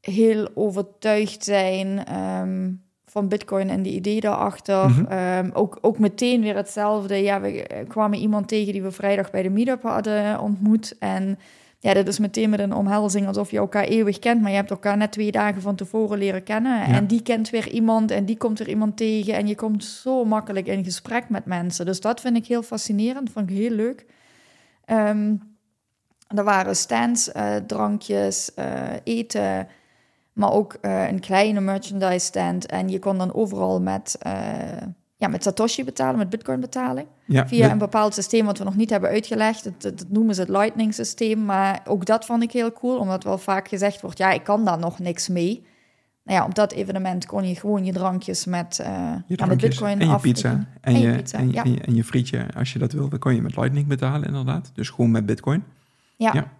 heel 0.00 0.48
overtuigd 0.54 1.44
zijn 1.44 2.16
um, 2.18 2.82
van 3.04 3.28
Bitcoin 3.28 3.70
en 3.70 3.82
de 3.82 3.90
idee 3.90 4.20
daarachter. 4.20 4.88
Mm 4.88 5.06
-hmm. 5.08 5.50
ook, 5.52 5.78
ook 5.80 5.98
meteen 5.98 6.40
weer 6.40 6.56
hetzelfde. 6.56 7.16
Ja, 7.16 7.40
we 7.40 7.84
kwamen 7.88 8.18
iemand 8.18 8.48
tegen 8.48 8.72
die 8.72 8.82
we 8.82 8.90
vrijdag 8.90 9.30
bij 9.30 9.42
de 9.42 9.50
meetup 9.50 9.82
hadden 9.82 10.40
ontmoet. 10.40 10.98
En 10.98 11.38
ja, 11.84 11.94
dat 11.94 12.08
is 12.08 12.18
meteen 12.18 12.50
met 12.50 12.60
een 12.60 12.74
omhelzing 12.74 13.26
alsof 13.26 13.50
je 13.50 13.56
elkaar 13.56 13.84
eeuwig 13.84 14.18
kent, 14.18 14.40
maar 14.40 14.50
je 14.50 14.56
hebt 14.56 14.70
elkaar 14.70 14.96
net 14.96 15.12
twee 15.12 15.30
dagen 15.30 15.62
van 15.62 15.74
tevoren 15.74 16.18
leren 16.18 16.42
kennen. 16.42 16.82
En 16.82 17.06
die 17.06 17.22
kent 17.22 17.50
weer 17.50 17.68
iemand 17.68 18.10
en 18.10 18.24
die 18.24 18.36
komt 18.36 18.58
weer 18.58 18.68
iemand 18.68 18.96
tegen. 18.96 19.34
En 19.34 19.46
je 19.46 19.54
komt 19.54 19.84
zo 19.84 20.24
makkelijk 20.24 20.66
in 20.66 20.84
gesprek 20.84 21.28
met 21.28 21.44
mensen. 21.44 21.86
Dus 21.86 22.00
dat 22.00 22.20
vind 22.20 22.36
ik 22.36 22.46
heel 22.46 22.62
fascinerend, 22.62 23.30
vond 23.30 23.50
ik 23.50 23.56
heel 23.56 23.70
leuk. 23.70 24.06
Um, 24.86 25.56
er 26.26 26.44
waren 26.44 26.76
stands, 26.76 27.30
uh, 27.36 27.56
drankjes, 27.56 28.50
uh, 28.58 28.82
eten, 29.04 29.68
maar 30.32 30.52
ook 30.52 30.76
uh, 30.82 31.08
een 31.08 31.20
kleine 31.20 31.60
merchandise 31.60 32.26
stand. 32.26 32.66
En 32.66 32.88
je 32.88 32.98
kon 32.98 33.18
dan 33.18 33.34
overal 33.34 33.80
met 33.80 34.18
ja, 35.16 35.28
met 35.28 35.42
Satoshi 35.42 35.84
betalen, 35.84 36.18
met 36.18 36.30
Bitcoin 36.30 36.60
betaling. 36.60 37.06
Ja, 37.24 37.48
via 37.48 37.70
een 37.70 37.78
bepaald 37.78 38.14
systeem 38.14 38.46
wat 38.46 38.58
we 38.58 38.64
nog 38.64 38.76
niet 38.76 38.90
hebben 38.90 39.10
uitgelegd. 39.10 39.64
Dat, 39.64 39.82
dat, 39.82 40.04
noemen 40.08 40.34
ze 40.34 40.40
het 40.40 40.50
Lightning 40.50 40.94
systeem. 40.94 41.44
Maar 41.44 41.80
ook 41.86 42.06
dat 42.06 42.24
vond 42.24 42.42
ik 42.42 42.52
heel 42.52 42.72
cool, 42.72 42.98
omdat 42.98 43.24
wel 43.24 43.38
vaak 43.38 43.68
gezegd 43.68 44.00
wordt: 44.00 44.18
ja, 44.18 44.30
ik 44.30 44.44
kan 44.44 44.64
daar 44.64 44.78
nog 44.78 44.98
niks 44.98 45.28
mee. 45.28 45.66
Nou 46.24 46.38
ja, 46.38 46.44
op 46.44 46.54
dat 46.54 46.72
evenement 46.72 47.26
kon 47.26 47.48
je 47.48 47.54
gewoon 47.54 47.84
je 47.84 47.92
drankjes 47.92 48.44
met, 48.44 48.78
uh, 48.80 48.86
je 49.26 49.36
drankjes, 49.36 49.46
met 49.46 49.58
Bitcoin 49.58 50.00
en 50.00 50.08
je 50.08 50.18
pizza 50.18 50.50
en, 50.50 50.66
en, 50.80 51.00
je, 51.00 51.16
pizza, 51.16 51.38
en, 51.38 51.52
ja. 51.52 51.64
en, 51.64 51.94
je, 51.94 52.04
frietje. 52.04 52.46
Als 52.56 52.72
je 52.72 52.78
dat 52.78 52.92
wilde, 52.92 53.18
kon 53.18 53.34
je 53.34 53.42
met 53.42 53.56
Lightning 53.56 53.86
betalen, 53.86 54.26
inderdaad. 54.26 54.70
Dus 54.74 54.90
gewoon 54.90 55.10
met 55.10 55.26
Bitcoin. 55.26 55.64
Ja. 56.16 56.30
ja. 56.32 56.52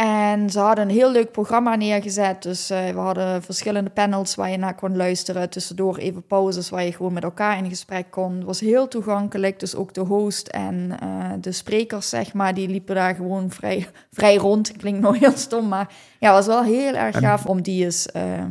En 0.00 0.50
ze 0.50 0.58
hadden 0.58 0.84
een 0.84 0.94
heel 0.94 1.12
leuk 1.12 1.32
programma 1.32 1.76
neergezet. 1.76 2.42
Dus 2.42 2.70
uh, 2.70 2.88
we 2.88 2.98
hadden 2.98 3.42
verschillende 3.42 3.90
panels 3.90 4.34
waar 4.34 4.50
je 4.50 4.56
naar 4.56 4.74
kon 4.74 4.96
luisteren. 4.96 5.50
Tussendoor 5.50 5.96
even 5.96 6.26
pauzes 6.26 6.70
waar 6.70 6.84
je 6.84 6.92
gewoon 6.92 7.12
met 7.12 7.22
elkaar 7.22 7.58
in 7.58 7.68
gesprek 7.68 8.10
kon. 8.10 8.34
Het 8.34 8.44
was 8.44 8.60
heel 8.60 8.88
toegankelijk. 8.88 9.60
Dus 9.60 9.74
ook 9.74 9.94
de 9.94 10.00
host 10.00 10.48
en 10.48 10.92
uh, 11.02 11.32
de 11.40 11.52
sprekers, 11.52 12.08
zeg 12.08 12.32
maar, 12.32 12.54
die 12.54 12.68
liepen 12.68 12.94
daar 12.94 13.14
gewoon 13.14 13.50
vrij, 13.50 13.86
vrij 14.10 14.36
rond. 14.36 14.72
Klinkt 14.76 15.00
nog 15.00 15.18
heel 15.18 15.36
stom, 15.36 15.68
maar 15.68 15.94
ja, 16.18 16.34
het 16.34 16.46
was 16.46 16.54
wel 16.54 16.64
heel 16.64 16.94
erg 16.94 17.18
gaaf 17.18 17.46
om 17.46 17.62
die 17.62 17.84
eens 17.84 18.08
uh, 18.16 18.44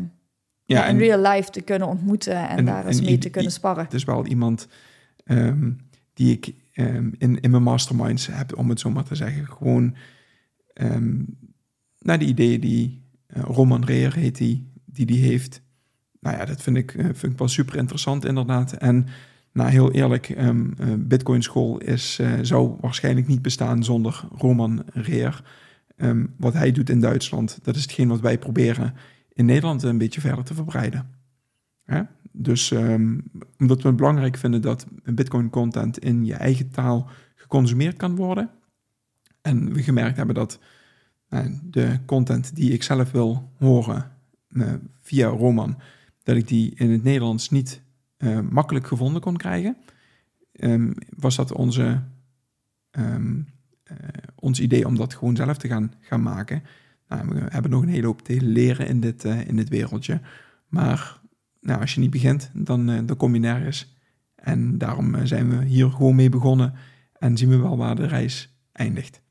ja, 0.63 0.85
in 0.85 0.97
real 0.97 1.21
life 1.21 1.49
te 1.49 1.61
kunnen 1.61 1.87
ontmoeten 1.87 2.49
en, 2.49 2.57
en 2.57 2.65
daar 2.65 2.85
eens 2.85 3.01
mee 3.01 3.17
te 3.17 3.29
kunnen 3.29 3.51
sparren. 3.51 3.83
Het 3.83 3.93
is 3.93 4.03
wel 4.03 4.25
iemand 4.25 4.67
um, 5.25 5.89
die 6.13 6.31
ik 6.31 6.53
um, 6.73 7.15
in, 7.17 7.39
in 7.39 7.51
mijn 7.51 7.63
masterminds 7.63 8.27
heb, 8.27 8.57
om 8.57 8.69
het 8.69 8.79
zo 8.79 8.89
maar 8.89 9.03
te 9.03 9.15
zeggen. 9.15 9.47
Gewoon 9.47 9.95
um, 10.81 11.38
naar 12.00 12.19
de 12.19 12.25
ideeën 12.25 12.59
die 12.59 13.01
uh, 13.27 13.43
Roman 13.43 13.86
Reer 13.86 14.13
heet 14.13 14.38
die, 14.38 14.71
die 14.86 15.05
die 15.05 15.24
heeft. 15.24 15.62
Nou 16.19 16.38
ja, 16.38 16.45
dat 16.45 16.62
vind 16.62 16.77
ik, 16.77 16.93
uh, 16.93 17.03
vind 17.03 17.31
ik 17.33 17.38
wel 17.38 17.48
super 17.48 17.75
interessant 17.75 18.25
inderdaad. 18.25 18.74
En 18.74 19.05
nou, 19.53 19.69
heel 19.69 19.91
eerlijk, 19.91 20.29
um, 20.29 20.75
Bitcoin 20.98 21.43
School 21.43 21.77
is, 21.77 22.19
zou 22.41 22.75
waarschijnlijk 22.81 23.27
niet 23.27 23.41
bestaan 23.41 23.83
zonder 23.83 24.24
Roman 24.38 24.83
Reer. 24.93 25.43
Um, 25.98 26.33
wat 26.38 26.53
hij 26.53 26.71
doet 26.71 26.89
in 26.89 27.00
Duitsland, 27.00 27.59
dat 27.63 27.75
is 27.75 27.81
hetgeen 27.81 28.07
wat 28.07 28.19
wij 28.19 28.38
proberen 28.38 28.93
in 29.33 29.45
Nederland 29.45 29.83
een 29.83 29.98
beetje 29.98 30.21
verder 30.21 30.43
te 30.43 30.53
verbreiden. 30.53 31.09
Hè? 31.83 32.01
Dus 32.31 32.71
omdat 33.57 33.81
we 33.81 33.88
het 33.88 33.95
belangrijk 33.95 34.38
vinden 34.38 34.62
dat 34.62 34.86
Bitcoin 35.03 35.50
content 35.50 36.00
in 36.00 36.25
je 36.25 36.33
eigen 36.33 36.69
taal 36.69 37.09
geconsumeerd 37.36 37.98
kan 37.98 38.15
worden. 38.15 38.50
En 39.41 39.74
we 39.74 39.84
gemerkt 39.84 40.17
hebben 40.17 40.36
dat 40.36 40.60
de 41.63 42.00
content 42.05 42.55
die 42.55 42.72
ik 42.72 42.84
zelf 42.84 43.12
wil 43.12 43.51
horen 43.58 44.12
uh, 44.50 44.74
via 45.01 45.27
Roman, 45.27 45.77
dat 46.24 46.36
ik 46.36 46.48
die 46.48 46.72
in 46.75 46.91
het 46.91 47.03
Nederlands 47.03 47.50
niet 47.50 47.81
uh, 48.17 48.39
makkelijk 48.39 48.88
gevonden 48.88 49.22
kon 49.22 49.38
krijgen, 49.38 49.77
um, 50.51 50.93
was 51.15 51.36
dat 51.36 51.51
onze, 51.51 52.01
um, 52.91 53.48
uh, 53.91 53.98
ons 54.36 54.60
idee 54.60 54.88
om 54.88 54.96
dat 54.96 55.13
gewoon 55.13 55.36
zelf 55.36 55.58
te 55.58 55.67
gaan, 55.67 55.93
gaan 56.00 56.22
maken. 56.22 56.63
Nou, 57.08 57.27
we 57.27 57.46
hebben 57.50 57.72
nog 57.72 57.81
een 57.81 57.89
hele 57.89 58.05
hoop 58.05 58.22
te 58.22 58.41
leren 58.41 58.88
in 58.88 59.00
dit, 59.00 59.24
in 59.24 59.55
dit 59.55 59.69
wereldje. 59.69 60.22
Maar 60.67 61.22
nou, 61.62 61.81
als 61.81 61.93
je 61.93 62.00
niet 62.00 62.10
begint, 62.10 62.51
dan, 62.53 63.05
dan 63.05 63.17
kom 63.17 63.34
je 63.34 63.39
nergens. 63.39 63.98
En 64.36 64.77
daarom 64.77 65.25
zijn 65.25 65.50
we 65.50 65.65
hier 65.65 65.91
gewoon 65.91 66.15
mee 66.15 66.29
begonnen 66.29 66.74
en 67.13 67.38
zien 67.38 67.50
we 67.50 67.58
wel 67.58 67.77
waar 67.77 67.96
de 67.96 68.08
reis 68.08 68.60
eindigt 68.72 69.22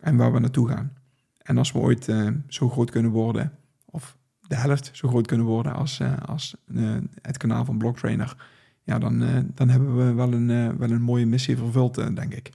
en 0.00 0.16
waar 0.16 0.32
we 0.32 0.38
naartoe 0.38 0.68
gaan. 0.68 0.92
En 1.38 1.58
als 1.58 1.72
we 1.72 1.78
ooit 1.78 2.08
uh, 2.08 2.30
zo 2.48 2.68
groot 2.68 2.90
kunnen 2.90 3.10
worden, 3.10 3.52
of 3.84 4.16
de 4.40 4.56
helft 4.56 4.90
zo 4.92 5.08
groot 5.08 5.26
kunnen 5.26 5.46
worden 5.46 5.74
als, 5.74 6.00
uh, 6.00 6.12
als 6.26 6.56
uh, 6.66 6.96
het 7.22 7.36
kanaal 7.36 7.64
van 7.64 7.78
Blocktrainer, 7.78 8.36
ja, 8.84 8.98
dan, 8.98 9.22
eh, 9.22 9.38
dan 9.54 9.68
hebben 9.68 9.96
we 9.96 10.12
wel 10.12 10.32
een, 10.32 10.50
eh, 10.50 10.68
wel 10.78 10.90
een 10.90 11.02
mooie 11.02 11.26
missie 11.26 11.56
vervuld, 11.56 11.98
eh, 11.98 12.14
denk 12.14 12.34
ik. 12.34 12.50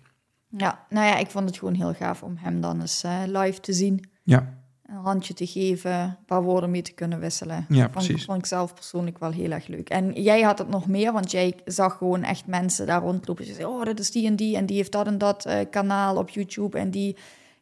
Ja, 0.49 0.85
nou 0.89 1.07
ja, 1.07 1.17
ik 1.17 1.29
vond 1.29 1.49
het 1.49 1.57
gewoon 1.57 1.73
heel 1.73 1.93
gaaf 1.93 2.23
om 2.23 2.35
hem 2.37 2.61
dan 2.61 2.81
eens 2.81 3.03
eh, 3.03 3.21
live 3.25 3.59
te 3.59 3.73
zien. 3.73 4.09
Ja, 4.23 4.53
Een 4.85 4.95
handje 4.95 5.33
te 5.33 5.47
geven, 5.47 5.91
een 5.91 6.25
paar 6.25 6.43
woorden 6.43 6.71
mee 6.71 6.81
te 6.81 6.93
kunnen 6.93 7.19
wisselen. 7.19 7.65
ja 7.69 7.81
Vond, 7.81 7.91
precies. 7.91 8.25
vond 8.25 8.37
ik 8.37 8.45
zelf 8.45 8.73
persoonlijk 8.73 9.19
wel 9.19 9.31
heel 9.31 9.51
erg 9.51 9.67
leuk. 9.67 9.89
En 9.89 10.11
jij 10.21 10.41
had 10.41 10.57
het 10.57 10.69
nog 10.69 10.87
meer, 10.87 11.11
want 11.13 11.31
jij 11.31 11.55
zag 11.65 11.97
gewoon 11.97 12.23
echt 12.23 12.47
mensen 12.47 12.85
daar 12.85 13.01
rondlopen. 13.01 13.45
Je 13.45 13.53
zei, 13.53 13.65
oh, 13.65 13.83
dat 13.83 13.99
is 13.99 14.11
die 14.11 14.27
en 14.27 14.35
die 14.35 14.57
en 14.57 14.65
die 14.65 14.75
heeft 14.75 14.91
dat 14.91 15.07
en 15.07 15.17
dat 15.17 15.45
eh, 15.45 15.59
kanaal 15.69 16.17
op 16.17 16.29
YouTube 16.29 16.77
en 16.77 16.91
die 16.91 17.17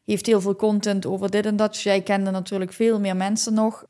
heeft 0.05 0.25
heel 0.25 0.41
veel 0.41 0.55
content 0.55 1.05
over 1.05 1.29
dit 1.29 1.45
en 1.45 1.55
dat. 1.55 1.73
Dus 1.73 1.83
jij 1.83 2.01
kende 2.01 2.31
natuurlijk 2.31 2.73
veel 2.73 2.99
meer 2.99 3.15
mensen 3.15 3.53
nog. 3.53 3.85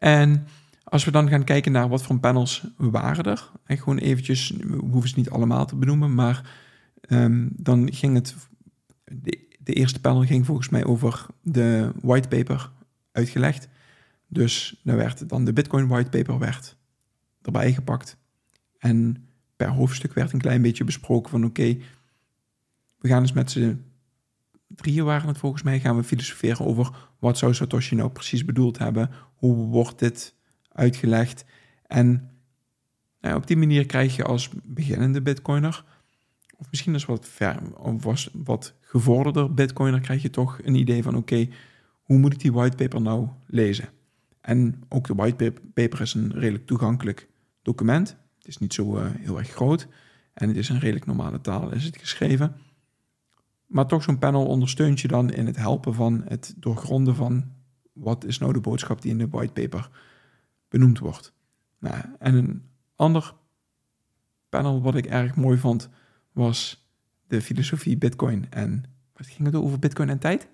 En 0.00 0.46
als 0.84 1.04
we 1.04 1.10
dan 1.10 1.28
gaan 1.28 1.44
kijken 1.44 1.72
naar 1.72 1.88
wat 1.88 2.02
voor 2.02 2.18
panels 2.18 2.64
waren 2.76 3.24
er, 3.24 3.50
en 3.64 3.78
gewoon 3.78 3.98
eventjes, 3.98 4.50
we 4.50 4.76
hoeven 4.90 5.08
ze 5.08 5.14
niet 5.16 5.30
allemaal 5.30 5.66
te 5.66 5.76
benoemen, 5.76 6.14
maar 6.14 6.50
ehm, 7.00 7.48
dan 7.50 7.92
ging 7.92 8.14
het, 8.14 8.34
de, 9.04 9.49
de 9.70 9.76
eerste 9.76 10.00
panel 10.00 10.24
ging 10.24 10.46
volgens 10.46 10.68
mij 10.68 10.84
over 10.84 11.26
de 11.42 11.92
whitepaper 12.02 12.70
uitgelegd. 13.12 13.68
Dus 14.26 14.80
daar 14.84 14.96
werd 14.96 15.28
dan 15.28 15.44
de 15.44 15.52
Bitcoin 15.52 15.88
whitepaper 15.88 16.38
werd 16.38 16.76
erbij 17.42 17.72
gepakt. 17.72 18.16
En 18.78 19.26
per 19.56 19.68
hoofdstuk 19.68 20.14
werd 20.14 20.32
een 20.32 20.40
klein 20.40 20.62
beetje 20.62 20.84
besproken 20.84 21.30
van 21.30 21.44
oké, 21.44 21.76
we 22.98 23.08
gaan 23.08 23.20
eens 23.20 23.32
met 23.32 23.50
z'n 23.50 23.84
drieën 24.66 25.04
waren 25.04 25.28
het 25.28 25.38
volgens 25.38 25.62
mij, 25.62 25.80
gaan 25.80 25.96
we 25.96 26.04
filosoferen 26.04 26.66
over 26.66 27.08
wat 27.18 27.38
zou 27.38 27.54
Satoshi 27.54 27.94
nou 27.94 28.10
precies 28.10 28.44
bedoeld 28.44 28.78
hebben, 28.78 29.10
hoe 29.34 29.66
wordt 29.66 29.98
dit 29.98 30.34
uitgelegd. 30.72 31.44
En 31.86 32.30
nou, 33.20 33.36
op 33.36 33.46
die 33.46 33.56
manier 33.56 33.86
krijg 33.86 34.16
je 34.16 34.24
als 34.24 34.48
beginnende 34.64 35.22
bitcoiner, 35.22 35.84
of 36.60 36.66
misschien 36.70 36.94
als 36.94 37.04
wat, 37.04 37.28
ver, 37.28 37.58
was 38.00 38.30
wat 38.32 38.74
gevorderder 38.80 39.54
bitcoiner, 39.54 40.00
krijg 40.00 40.22
je 40.22 40.30
toch 40.30 40.58
een 40.62 40.74
idee 40.74 41.02
van 41.02 41.16
oké, 41.16 41.48
hoe 42.02 42.18
moet 42.18 42.32
ik 42.32 42.40
die 42.40 42.52
whitepaper 42.52 43.00
nou 43.00 43.28
lezen? 43.46 43.88
En 44.40 44.82
ook 44.88 45.06
de 45.06 45.14
whitepaper 45.14 46.00
is 46.00 46.14
een 46.14 46.32
redelijk 46.32 46.66
toegankelijk 46.66 47.28
document. 47.62 48.16
Het 48.38 48.48
is 48.48 48.58
niet 48.58 48.74
zo 48.74 48.96
eh, 48.96 49.06
heel 49.18 49.38
erg 49.38 49.48
groot 49.48 49.88
en 50.32 50.48
het 50.48 50.56
is 50.56 50.68
een 50.68 50.78
redelijk 50.78 51.06
normale 51.06 51.40
taal 51.40 51.72
is 51.72 51.84
het 51.84 51.96
geschreven. 51.96 52.56
Maar 53.66 53.86
toch 53.86 54.02
zo'n 54.02 54.18
panel 54.18 54.46
ondersteunt 54.46 55.00
je 55.00 55.08
dan 55.08 55.30
in 55.30 55.46
het 55.46 55.56
helpen 55.56 55.94
van 55.94 56.22
het 56.24 56.54
doorgronden 56.56 57.14
van 57.14 57.44
wat 57.92 58.24
is 58.24 58.38
nou 58.38 58.52
de 58.52 58.60
boodschap 58.60 59.02
die 59.02 59.10
in 59.10 59.18
de 59.18 59.28
whitepaper 59.28 59.90
benoemd 60.68 60.98
wordt. 60.98 61.32
Nou, 61.78 61.96
en 62.18 62.34
een 62.34 62.62
ander 62.96 63.34
panel 64.48 64.82
wat 64.82 64.94
ik 64.94 65.06
erg 65.06 65.36
mooi 65.36 65.58
vond 65.58 65.88
was 66.40 66.84
de 67.26 67.42
filosofie 67.42 67.96
Bitcoin 67.96 68.46
en 68.50 68.84
wat 69.16 69.26
ging 69.26 69.46
het 69.46 69.56
over 69.56 69.78
Bitcoin 69.78 70.08
en 70.08 70.18
tijd? 70.18 70.48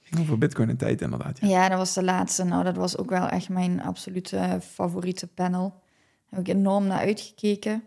Ging 0.00 0.20
over 0.20 0.38
Bitcoin 0.38 0.68
en 0.68 0.76
tijd 0.76 1.00
inderdaad. 1.00 1.38
Ja. 1.40 1.48
Ja, 1.48 1.68
dat 1.68 1.78
was 1.78 1.94
de 1.94 2.02
laatste. 2.02 2.44
Nou, 2.44 2.64
dat 2.64 2.76
was 2.76 2.96
ook 2.98 3.10
wel 3.10 3.28
echt 3.28 3.48
mijn 3.48 3.82
absolute 3.82 4.58
favoriete 4.62 5.26
panel. 5.26 5.68
Daar 5.68 6.38
heb 6.38 6.48
ik 6.48 6.54
enorm 6.54 6.86
naar 6.86 6.98
uitgekeken. 6.98 7.82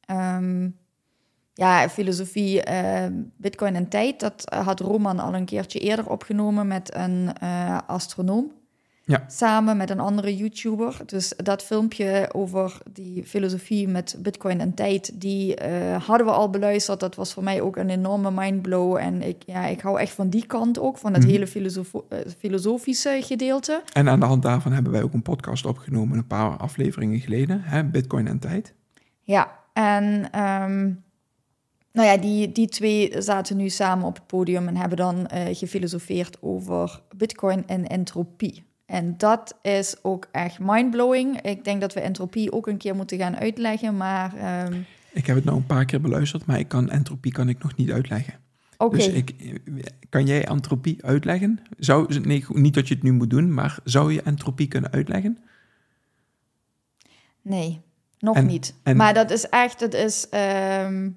Ehm, 0.00 0.68
ja, 1.54 1.88
filosofie, 1.88 2.62
eh, 2.62 3.06
Bitcoin 3.36 3.74
en 3.74 3.88
tijd, 3.88 4.20
dat 4.20 4.54
had 4.54 4.80
Roman 4.80 5.18
al 5.18 5.34
een 5.34 5.44
keertje 5.44 5.78
eerder 5.78 6.10
opgenomen 6.10 6.66
met 6.66 6.94
een 6.94 7.32
eh, 7.32 7.78
astronoom. 7.86 8.52
Ja. 9.08 9.24
Samen 9.28 9.76
met 9.76 9.90
een 9.90 10.00
andere 10.00 10.36
YouTuber. 10.36 10.96
Dus 11.06 11.32
dat 11.36 11.62
filmpje 11.62 12.28
over 12.32 12.78
die 12.92 13.24
filosofie 13.24 13.88
met 13.88 14.16
Bitcoin 14.18 14.60
en 14.60 14.74
tijd, 14.74 15.20
die 15.20 15.54
eh, 15.56 16.02
hadden 16.06 16.26
we 16.26 16.32
al 16.32 16.50
beluisterd. 16.50 17.00
Dat 17.00 17.14
was 17.14 17.32
voor 17.32 17.42
mij 17.42 17.60
ook 17.60 17.76
een 17.76 17.90
enorme 17.90 18.30
mindblow. 18.30 18.96
En 18.96 19.22
ik, 19.22 19.42
ja, 19.46 19.66
ik 19.66 19.80
hou 19.80 20.00
echt 20.00 20.12
van 20.12 20.28
die 20.28 20.46
kant 20.46 20.78
ook, 20.78 20.98
van 20.98 21.12
het 21.12 21.22
Mhm. 21.22 21.30
hele 21.32 21.46
filosofo- 21.46 22.06
eh, 22.08 22.18
filosofische 22.38 23.18
gedeelte. 23.22 23.82
En 23.92 24.08
aan 24.08 24.20
de 24.20 24.26
hand 24.26 24.42
daarvan 24.42 24.72
hebben 24.72 24.92
wij 24.92 25.02
ook 25.02 25.12
een 25.12 25.22
podcast 25.22 25.66
opgenomen 25.66 26.18
een 26.18 26.26
paar 26.26 26.56
afleveringen 26.56 27.20
geleden, 27.20 27.60
hè, 27.62 27.84
Bitcoin 27.84 28.26
en 28.26 28.38
tijd. 28.38 28.74
Ja, 29.22 29.50
en 29.72 30.28
ehm, 30.30 30.84
nou 31.92 32.08
ja, 32.08 32.16
die, 32.16 32.52
die 32.52 32.68
twee 32.68 33.12
zaten 33.22 33.56
nu 33.56 33.68
samen 33.68 34.06
op 34.06 34.14
het 34.14 34.26
podium 34.26 34.68
en 34.68 34.76
hebben 34.76 34.98
dan 34.98 35.26
eh, 35.26 35.56
gefilosofeerd 35.56 36.36
over 36.40 37.00
Bitcoin 37.16 37.66
en 37.66 37.86
entropie. 37.86 38.66
En 38.88 39.14
dat 39.18 39.58
is 39.62 39.96
ook 40.02 40.28
echt 40.32 40.58
mindblowing. 40.58 41.40
Ik 41.40 41.64
denk 41.64 41.80
dat 41.80 41.94
we 41.94 42.00
entropie 42.00 42.52
ook 42.52 42.66
een 42.66 42.76
keer 42.76 42.94
moeten 42.96 43.18
gaan 43.18 43.36
uitleggen, 43.36 43.96
maar 43.96 44.34
ehm, 44.36 44.80
Ik 45.12 45.26
heb 45.26 45.36
het 45.36 45.44
nou 45.44 45.56
een 45.56 45.66
paar 45.66 45.84
keer 45.84 46.00
beluisterd, 46.00 46.46
maar 46.46 46.58
ik 46.58 46.68
kan 46.68 46.90
entropie 46.90 47.32
kan 47.32 47.48
ik 47.48 47.62
nog 47.62 47.76
niet 47.76 47.90
uitleggen. 47.90 48.34
oké. 48.76 48.96
Dus 48.96 49.06
ik, 49.08 49.34
kan 50.08 50.26
jij 50.26 50.44
entropie 50.46 51.04
uitleggen? 51.04 51.60
Zou, 51.78 52.18
nee, 52.20 52.44
niet 52.48 52.74
dat 52.74 52.88
je 52.88 52.94
het 52.94 53.02
nu 53.02 53.12
moet 53.12 53.30
doen, 53.30 53.54
maar 53.54 53.78
zou 53.84 54.12
je 54.12 54.22
entropie 54.22 54.68
kunnen 54.68 54.90
uitleggen? 54.90 55.38
Nee, 57.42 57.80
nog 58.18 58.36
En- 58.36 58.46
niet. 58.46 58.74
en- 58.82 58.96
maar 58.96 59.14
dat 59.14 59.30
is 59.30 59.48
echt, 59.48 59.80
het 59.80 59.94
is... 59.94 60.28
ehm, 60.28 61.10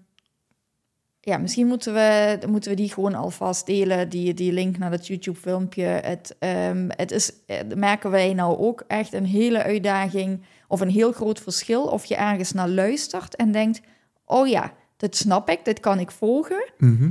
ja, 1.24 1.38
misschien 1.38 1.68
moeten 1.68 1.94
we, 1.94 2.40
moeten 2.48 2.70
we 2.72 2.78
die 2.78 2.94
gewoon 2.94 3.16
alvast 3.16 3.66
delen, 3.66 4.10
die, 4.10 4.34
die 4.34 4.52
link 4.52 4.78
naar 4.78 4.92
dat 4.92 5.08
YouTube-filmpje. 5.08 5.84
Het, 5.84 6.36
ehm, 6.40 6.90
het 6.90 7.12
is, 7.12 7.32
eh, 7.46 7.58
merken 7.76 8.12
wij 8.12 8.34
nou 8.34 8.58
ook 8.58 8.84
echt 8.88 9.14
een 9.14 9.26
hele 9.26 9.64
uitdaging 9.64 10.42
of 10.68 10.82
een 10.82 10.90
heel 10.90 11.12
groot 11.12 11.40
verschil 11.40 11.84
of 11.84 12.06
je 12.06 12.16
ergens 12.16 12.52
naar 12.52 12.70
luistert 12.70 13.36
en 13.36 13.52
denkt, 13.52 13.82
oh 14.26 14.48
ja, 14.48 14.74
dit 14.98 15.16
snap 15.16 15.50
ik, 15.50 15.66
dit 15.66 15.80
kan 15.80 16.00
ik 16.00 16.12
volgen. 16.12 16.64
Mhm, 16.78 17.10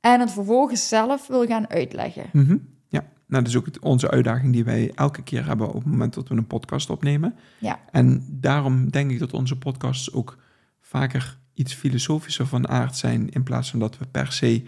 En 0.00 0.20
het 0.20 0.30
vervolgens 0.32 0.88
zelf 0.88 1.26
wil 1.26 1.46
gaan 1.46 1.70
uitleggen. 1.70 2.24
mhm. 2.32 2.56
Ja, 2.88 3.00
nou, 3.26 3.42
dat 3.44 3.46
is 3.46 3.56
ook 3.56 3.66
onze 3.80 4.10
uitdaging 4.10 4.52
die 4.52 4.64
wij 4.64 4.92
elke 4.94 5.22
keer 5.22 5.46
hebben 5.46 5.68
op 5.68 5.74
het 5.74 5.84
moment 5.84 6.14
dat 6.14 6.28
we 6.28 6.34
een 6.34 6.46
podcast 6.46 6.90
opnemen. 6.90 7.34
Ja. 7.58 7.80
En 7.90 8.26
daarom 8.30 8.90
denk 8.90 9.10
ik 9.10 9.18
dat 9.18 9.32
onze 9.32 9.58
podcasts 9.58 10.12
ook 10.12 10.38
vaker 10.80 11.38
iets 11.62 11.74
filosofischer 11.74 12.46
van 12.46 12.68
aard 12.68 12.96
zijn, 12.96 13.30
in 13.30 13.42
plaats 13.42 13.70
van 13.70 13.78
dat 13.78 13.98
we 13.98 14.06
per 14.06 14.32
se 14.32 14.62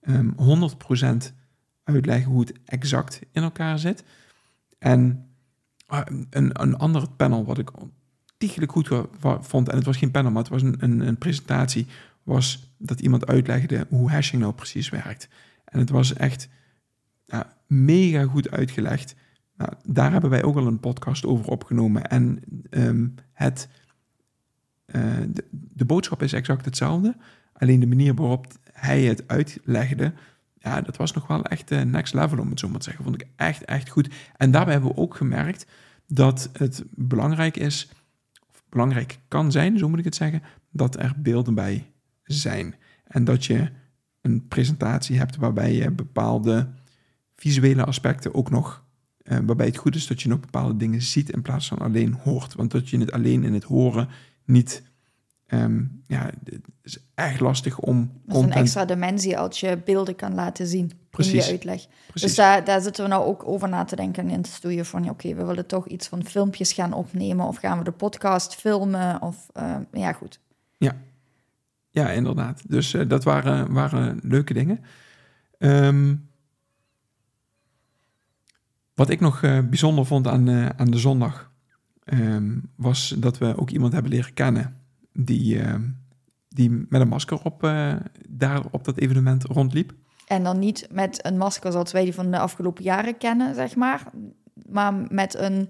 ehm 0.00 0.30
100% 1.28 1.32
uitleggen 1.84 2.30
hoe 2.30 2.40
het 2.40 2.52
exact 2.64 3.20
in 3.32 3.42
elkaar 3.42 3.78
zit. 3.78 4.04
En 4.78 5.28
ah, 5.86 6.06
een, 6.30 6.62
een 6.62 6.76
ander 6.76 7.08
panel 7.10 7.44
wat 7.44 7.58
ik 7.58 7.70
ontiegelijk 7.80 8.72
goed 8.72 8.88
vond, 9.40 9.68
en 9.68 9.76
het 9.76 9.84
was 9.84 9.96
geen 9.96 10.10
panel, 10.10 10.30
maar 10.30 10.42
het 10.42 10.52
was 10.52 10.62
een, 10.62 11.06
een, 11.06 11.18
presentatie, 11.18 11.86
was 12.22 12.74
dat 12.78 13.00
iemand 13.00 13.26
uitlegde 13.26 13.86
hoe 13.88 14.10
hashing 14.10 14.42
nou 14.42 14.54
precies 14.54 14.88
werkt. 14.88 15.28
En 15.64 15.78
het 15.78 15.90
was 15.90 16.12
echt 16.12 16.48
mega 17.66 18.22
goed 18.22 18.50
uitgelegd. 18.50 19.14
Nou, 19.56 19.72
daar 19.84 20.12
hebben 20.12 20.30
wij 20.30 20.42
ook 20.42 20.56
al 20.56 20.66
een 20.66 20.80
podcast 20.80 21.24
over 21.24 21.46
opgenomen. 21.46 22.10
En 22.10 22.40
ehm, 22.70 23.06
het, 23.32 23.68
de, 25.28 25.44
de 25.50 25.84
boodschap 25.84 26.22
is 26.22 26.32
exact 26.32 26.64
hetzelfde. 26.64 27.16
Alleen 27.52 27.80
de 27.80 27.86
manier 27.86 28.14
waarop 28.14 28.46
hij 28.72 29.02
het 29.02 29.28
uitlegde, 29.28 30.12
ja, 30.58 30.80
dat 30.80 30.96
was 30.96 31.12
nog 31.12 31.26
wel 31.26 31.44
echt 31.44 31.70
eh, 31.70 31.82
next 31.82 32.14
level, 32.14 32.38
om 32.38 32.50
het 32.50 32.58
zo 32.58 32.68
maar 32.68 32.78
te 32.78 32.84
zeggen. 32.84 33.04
Vond 33.04 33.22
ik 33.22 33.28
echt, 33.36 33.64
echt 33.64 33.88
goed. 33.88 34.08
En 34.36 34.50
daarbij 34.50 34.72
hebben 34.72 34.90
we 34.90 35.00
ook 35.00 35.14
gemerkt 35.14 35.66
dat 36.06 36.50
het 36.52 36.84
belangrijk 36.90 37.56
is, 37.56 37.90
of 38.50 38.64
belangrijk 38.68 39.18
kan 39.28 39.52
zijn, 39.52 39.78
zo 39.78 39.88
moet 39.88 39.98
ik 39.98 40.04
het 40.04 40.14
zeggen, 40.14 40.42
dat 40.70 40.98
er 40.98 41.12
beelden 41.16 41.54
bij 41.54 41.90
zijn. 42.22 42.74
En 43.04 43.24
dat 43.24 43.44
je 43.44 43.70
een 44.20 44.48
presentatie 44.48 45.18
hebt 45.18 45.36
waarbij 45.36 45.72
je 45.72 45.90
bepaalde 45.90 46.68
visuele 47.36 47.84
aspecten 47.84 48.34
ook 48.34 48.50
nog, 48.50 48.84
eh, 49.22 49.38
waarbij 49.46 49.66
het 49.66 49.76
goed 49.76 49.94
is 49.94 50.06
dat 50.06 50.22
je 50.22 50.28
nog 50.28 50.40
bepaalde 50.40 50.76
dingen 50.76 51.02
ziet 51.02 51.30
in 51.30 51.42
plaats 51.42 51.68
van 51.68 51.78
alleen 51.78 52.12
hoort. 52.12 52.54
Want 52.54 52.70
dat 52.70 52.88
je 52.88 52.98
het 52.98 53.12
alleen 53.12 53.44
in 53.44 53.54
het 53.54 53.64
horen 53.64 54.08
niet, 54.46 54.82
ehm, 55.46 55.84
ja, 56.06 56.30
het 56.44 56.60
is 56.82 56.98
echt 57.14 57.40
lastig 57.40 57.78
om 57.78 58.12
Dat 58.24 58.36
is 58.36 58.42
een 58.42 58.52
extra 58.52 58.84
dimensie 58.84 59.38
als 59.38 59.60
je 59.60 59.78
beelden 59.84 60.16
kan 60.16 60.34
laten 60.34 60.66
zien 60.66 60.90
in 60.90 60.98
Precies. 61.10 61.46
je 61.46 61.52
uitleg. 61.52 61.86
Precies. 62.06 62.28
Dus 62.28 62.34
daar, 62.34 62.64
daar 62.64 62.80
zitten 62.80 63.04
we 63.04 63.10
nou 63.10 63.24
ook 63.24 63.48
over 63.48 63.68
na 63.68 63.84
te 63.84 63.96
denken 63.96 64.30
in 64.30 64.38
het 64.38 64.46
studio 64.46 64.82
van, 64.82 65.04
ja, 65.04 65.10
oké, 65.10 65.34
we 65.34 65.44
willen 65.44 65.66
toch 65.66 65.86
iets 65.86 66.08
van 66.08 66.24
filmpjes 66.24 66.72
gaan 66.72 66.92
opnemen 66.92 67.46
of 67.46 67.56
gaan 67.56 67.78
we 67.78 67.84
de 67.84 67.92
podcast 67.92 68.54
filmen 68.54 69.22
of, 69.22 69.48
eh, 69.52 69.76
ja 69.92 70.12
goed. 70.12 70.40
Ja, 71.96 72.10
inderdaad. 72.10 72.62
Dus 72.68 72.94
eh, 72.94 73.08
dat 73.08 73.24
waren, 73.24 73.72
waren 73.72 74.20
leuke 74.22 74.52
dingen. 74.52 74.84
Ehm, 75.58 76.14
wat 78.94 79.10
ik 79.10 79.20
nog 79.20 79.42
eh, 79.42 79.60
bijzonder 79.60 80.06
vond 80.06 80.26
aan, 80.26 80.48
eh, 80.48 80.68
aan 80.68 80.90
de 80.90 80.98
zondag, 80.98 81.50
ehm, 82.06 82.58
was 82.76 83.14
dat 83.18 83.38
we 83.38 83.58
ook 83.58 83.70
iemand 83.70 83.92
hebben 83.92 84.10
leren 84.10 84.34
kennen 84.34 84.76
die, 85.12 85.60
ehm, 85.60 85.82
die 86.48 86.70
met 86.88 87.00
een 87.00 87.08
masker 87.08 87.42
op, 87.42 87.62
eh, 87.64 87.94
daar 88.28 88.62
op 88.70 88.84
dat 88.84 88.96
evenement 88.98 89.44
rondliep. 89.44 89.92
En 90.26 90.42
dan 90.42 90.58
niet 90.58 90.88
met 90.90 91.26
een 91.26 91.36
masker 91.36 91.72
zoals 91.72 91.92
wij 91.92 92.04
die 92.04 92.14
van 92.14 92.30
de 92.30 92.38
afgelopen 92.38 92.84
jaren 92.84 93.18
kennen, 93.18 93.54
zeg 93.54 93.76
maar, 93.76 94.10
maar 94.68 94.94
met 95.08 95.34
een 95.34 95.68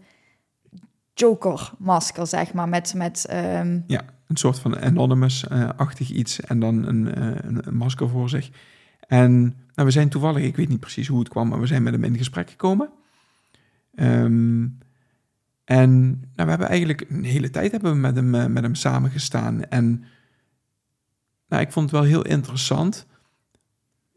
Joker-masker, 1.14 2.26
zeg 2.26 2.52
maar, 2.52 2.68
met... 2.68 2.94
met 2.94 3.26
ehm, 3.26 3.80
Ja, 3.86 4.04
een 4.26 4.36
soort 4.36 4.58
van 4.58 4.78
anonymous-achtig 4.80 6.10
iets 6.10 6.40
en 6.40 6.60
dan 6.60 6.86
een, 6.86 7.14
eh, 7.14 7.26
een, 7.26 7.66
een 7.66 7.76
masker 7.76 8.08
voor 8.08 8.28
zich. 8.28 8.50
En 9.00 9.40
nou, 9.74 9.88
we 9.88 9.90
zijn 9.90 10.08
toevallig, 10.08 10.44
ik 10.44 10.56
weet 10.56 10.68
niet 10.68 10.80
precies 10.80 11.08
hoe 11.08 11.18
het 11.18 11.28
kwam, 11.28 11.48
maar 11.48 11.60
we 11.60 11.66
zijn 11.66 11.82
met 11.82 11.92
hem 11.92 12.04
in 12.04 12.16
gesprek 12.16 12.50
gekomen. 12.50 12.90
En 15.66 16.08
nou, 16.10 16.20
we 16.34 16.48
hebben 16.48 16.68
eigenlijk 16.68 17.06
een 17.08 17.24
hele 17.24 17.50
tijd 17.50 17.70
hebben 17.72 17.92
we 17.92 17.98
met 17.98 18.16
hem, 18.16 18.34
eh, 18.34 18.46
met 18.46 18.62
hem 18.62 18.74
samengestaan. 18.74 19.64
En 19.64 20.04
nou, 21.48 21.62
ik 21.62 21.72
vond 21.72 21.90
het 21.90 22.00
wel 22.00 22.08
heel 22.08 22.24
interessant. 22.24 23.06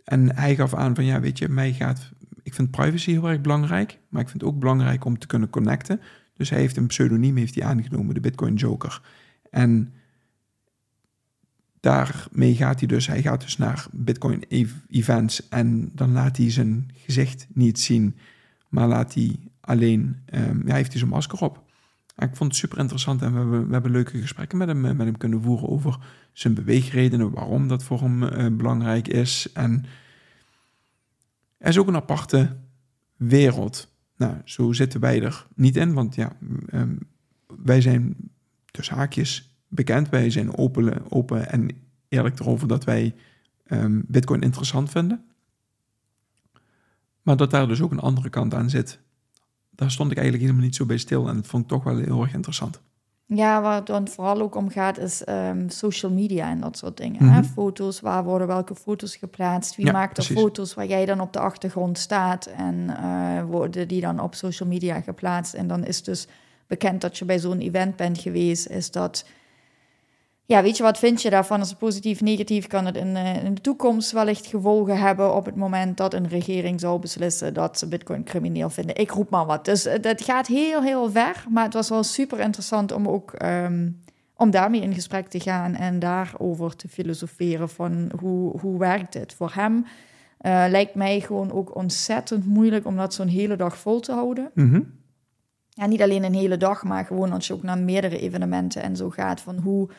En 0.03 0.35
hij 0.35 0.55
gaf 0.55 0.73
aan 0.73 0.95
van, 0.95 1.05
ja, 1.05 1.19
weet 1.19 1.37
je, 1.37 1.49
mij 1.49 1.73
gaat... 1.73 2.11
Ik 2.43 2.53
vind 2.53 2.71
privacy 2.71 3.11
heel 3.11 3.29
erg 3.29 3.41
belangrijk, 3.41 3.99
maar 4.09 4.21
ik 4.21 4.29
vind 4.29 4.41
het 4.41 4.51
ook 4.51 4.59
belangrijk 4.59 5.05
om 5.05 5.19
te 5.19 5.27
kunnen 5.27 5.49
connecten. 5.49 6.01
Dus 6.33 6.49
hij 6.49 6.59
heeft 6.59 6.77
een 6.77 6.87
pseudoniem 6.87 7.37
heeft 7.37 7.55
hij 7.55 7.63
aangenomen, 7.63 8.13
de 8.13 8.19
Bitcoin 8.19 8.55
Joker. 8.55 9.01
En 9.51 9.93
daarmee 11.79 12.55
gaat 12.55 12.79
hij 12.79 12.87
dus, 12.87 13.07
hij 13.07 13.21
gaat 13.21 13.41
dus 13.41 13.57
naar 13.57 13.87
Bitcoin 13.91 14.43
events 14.87 15.47
en 15.47 15.91
dan 15.93 16.11
laat 16.11 16.37
hij 16.37 16.51
zijn 16.51 16.89
gezicht 16.93 17.47
niet 17.53 17.79
zien, 17.79 18.15
maar 18.67 18.87
laat 18.87 19.13
hij 19.13 19.39
alleen, 19.69 20.23
um, 20.33 20.61
heeft 20.65 20.89
hij 20.89 20.97
zijn 20.97 21.09
masker 21.09 21.39
op. 21.39 21.63
Ik 22.17 22.35
vond 22.35 22.51
het 22.51 22.59
super 22.59 22.77
interessant 22.77 23.21
en 23.21 23.31
we 23.31 23.39
hebben, 23.39 23.67
we 23.67 23.73
hebben 23.73 23.91
leuke 23.91 24.21
gesprekken 24.21 24.57
met 24.57 24.67
hem, 24.67 24.81
met 24.81 24.97
hem 24.97 25.17
kunnen 25.17 25.41
voeren 25.41 25.69
over 25.69 25.97
zijn 26.33 26.53
beweegredenen, 26.53 27.31
waarom 27.31 27.67
dat 27.67 27.83
voor 27.83 27.99
hem 28.01 28.23
uh, 28.23 28.57
belangrijk 28.57 29.07
is. 29.07 29.51
En 29.53 29.85
er 31.57 31.69
is 31.69 31.77
ook 31.77 31.87
een 31.87 31.95
aparte 31.95 32.57
wereld. 33.15 33.93
Nou, 34.17 34.35
zo 34.43 34.73
zitten 34.73 34.99
wij 34.99 35.23
er 35.23 35.47
niet 35.55 35.75
in, 35.75 35.93
want 35.93 36.15
ja, 36.15 36.35
um, 36.73 36.99
wij 37.63 37.81
zijn 37.81 38.15
tussen 38.71 38.95
haakjes 38.95 39.57
bekend. 39.67 40.09
Wij 40.09 40.29
zijn 40.29 40.57
open, 40.57 41.11
open 41.11 41.49
en 41.49 41.69
eerlijk 42.07 42.39
erover 42.39 42.67
dat 42.67 42.83
wij 42.83 43.15
um, 43.67 44.03
Bitcoin 44.07 44.41
interessant 44.41 44.89
vinden. 44.89 45.23
Maar 47.21 47.37
dat 47.37 47.51
daar 47.51 47.67
dus 47.67 47.81
ook 47.81 47.91
een 47.91 47.99
andere 47.99 48.29
kant 48.29 48.53
aan 48.53 48.69
zit, 48.69 48.99
daar 49.79 49.91
stond 49.91 50.11
ik 50.11 50.17
eigenlijk 50.17 50.47
helemaal 50.47 50.67
niet 50.67 50.75
zo 50.75 50.85
bij 50.85 50.97
stil. 50.97 51.27
En 51.27 51.35
dat 51.35 51.47
vond 51.47 51.63
ik 51.63 51.69
toch 51.69 51.83
wel 51.83 51.97
heel 51.97 52.21
erg 52.21 52.33
interessant. 52.33 52.81
Ja, 53.25 53.61
waar 53.61 53.75
het 53.75 53.85
dan 53.85 54.07
vooral 54.07 54.41
ook 54.41 54.55
om 54.55 54.69
gaat, 54.69 54.97
is 54.97 55.23
um, 55.29 55.69
social 55.69 56.11
media 56.11 56.49
en 56.49 56.59
dat 56.59 56.77
soort 56.77 56.97
dingen. 56.97 57.23
Mm 57.23 57.29
-hmm. 57.29 57.37
hè? 57.37 57.43
Foto's, 57.43 57.99
waar 57.99 58.23
worden 58.23 58.47
welke 58.47 58.75
foto's 58.75 59.15
geplaatst? 59.15 59.75
Wie 59.75 59.85
ja, 59.85 59.91
maakt 59.91 60.13
precies. 60.13 60.35
foto's 60.35 60.73
waar 60.73 60.87
jij 60.87 61.05
dan 61.05 61.21
op 61.21 61.33
de 61.33 61.39
achtergrond 61.39 61.97
staat? 61.97 62.45
En 62.45 62.75
uh, 62.75 63.43
worden 63.43 63.87
die 63.87 64.01
dan 64.01 64.19
op 64.19 64.35
social 64.35 64.69
media 64.69 65.01
geplaatst? 65.01 65.53
En 65.53 65.67
dan 65.67 65.85
is 65.85 66.03
dus 66.03 66.27
bekend 66.67 67.01
dat 67.01 67.17
je 67.17 67.25
bij 67.25 67.39
zo'n 67.39 67.59
event 67.59 67.95
bent 67.95 68.17
geweest, 68.17 68.67
is 68.67 68.91
dat 68.91 69.25
ja, 70.49 70.61
weet 70.61 70.77
je, 70.77 70.83
wat 70.83 70.99
vind 70.99 71.21
je 71.21 71.29
daarvan? 71.29 71.61
Is 71.61 71.69
het 71.69 71.77
positief, 71.77 72.21
negatief? 72.21 72.67
Kan 72.67 72.85
het 72.85 72.95
in, 72.95 73.07
uh, 73.07 73.43
in, 73.43 73.53
de 73.53 73.61
toekomst 73.61 74.11
wellicht 74.11 74.45
gevolgen 74.45 74.97
hebben 74.97 75.35
op 75.35 75.45
het 75.45 75.55
moment 75.55 75.97
dat 75.97 76.13
een 76.13 76.27
regering 76.27 76.79
zou 76.79 76.99
beslissen 76.99 77.53
dat 77.53 77.79
ze 77.79 77.87
Bitcoin 77.87 78.23
crimineel 78.23 78.69
vinden? 78.69 78.95
Ik 78.95 79.11
roep 79.11 79.29
maar 79.29 79.45
wat. 79.45 79.65
Dus 79.65 79.85
uh, 79.85 79.93
dat 80.01 80.21
gaat 80.21 80.47
heel, 80.47 80.81
heel 80.81 81.11
ver. 81.11 81.45
Maar 81.49 81.63
het 81.63 81.73
was 81.73 81.89
wel 81.89 82.03
super 82.03 82.39
interessant 82.39 82.91
om 82.91 83.07
ook 83.07 83.33
um, 83.43 84.01
om 84.35 84.51
daarmee 84.51 84.81
in 84.81 84.93
gesprek 84.93 85.27
te 85.27 85.39
gaan 85.39 85.75
en 85.75 85.99
daarover 85.99 86.75
te 86.75 86.87
filosoferen 86.87 87.69
van 87.69 88.11
hoe, 88.19 88.59
hoe 88.59 88.79
werkt 88.79 89.13
het 89.13 89.33
voor 89.33 89.51
hem. 89.53 89.75
Uh, 89.75 90.65
lijkt 90.69 90.95
mij 90.95 91.19
gewoon 91.19 91.51
ook 91.51 91.75
ontzettend 91.75 92.45
moeilijk 92.45 92.85
om 92.85 92.95
dat 92.95 93.13
zo'n 93.13 93.27
hele 93.27 93.55
dag 93.55 93.77
vol 93.77 93.99
te 93.99 94.11
houden. 94.11 94.51
Mm 94.53 94.71
-hmm. 94.71 94.91
Ja, 95.69 95.85
niet 95.85 96.01
alleen 96.01 96.23
een 96.23 96.33
hele 96.33 96.57
dag, 96.57 96.83
maar 96.83 97.05
gewoon 97.05 97.31
als 97.31 97.47
je 97.47 97.53
ook 97.53 97.63
naar 97.63 97.77
meerdere 97.77 98.19
evenementen 98.19 98.81
en 98.81 98.95
zo 98.95 99.09
gaat 99.09 99.41
van 99.41 99.57
hoe 99.57 99.89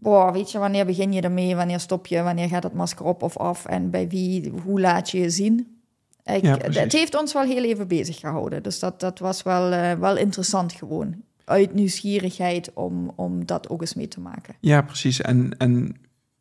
boah, 0.00 0.32
weet 0.32 0.50
je, 0.50 0.58
wanneer 0.58 0.86
begin 0.86 1.12
je 1.12 1.20
ermee, 1.20 1.56
wanneer 1.56 1.80
stop 1.80 2.06
je, 2.06 2.22
wanneer 2.22 2.48
gaat 2.48 2.62
het 2.62 2.74
masker 2.74 3.04
op 3.04 3.22
of 3.22 3.36
af 3.36 3.66
en 3.66 3.90
bij 3.90 4.08
wie, 4.08 4.52
hoe 4.64 4.80
laat 4.80 5.10
je 5.10 5.18
je 5.18 5.30
zien. 5.30 5.78
Ik, 6.24 6.42
ja, 6.42 6.56
het 6.58 6.92
heeft 6.92 7.18
ons 7.18 7.32
wel 7.32 7.42
heel 7.42 7.64
even 7.64 7.88
bezig 7.88 8.18
gehouden, 8.18 8.62
dus 8.62 8.78
dat, 8.78 9.00
dat 9.00 9.18
was 9.18 9.42
wel, 9.42 9.72
uh, 9.72 9.92
wel 9.92 10.16
interessant 10.16 10.72
gewoon. 10.72 11.14
Uit 11.44 11.74
nieuwsgierigheid 11.74 12.72
om, 12.74 13.12
om 13.16 13.46
dat 13.46 13.68
ook 13.68 13.80
eens 13.80 13.94
mee 13.94 14.08
te 14.08 14.20
maken. 14.20 14.54
Ja, 14.60 14.82
precies. 14.82 15.20
En, 15.20 15.56
en 15.58 15.96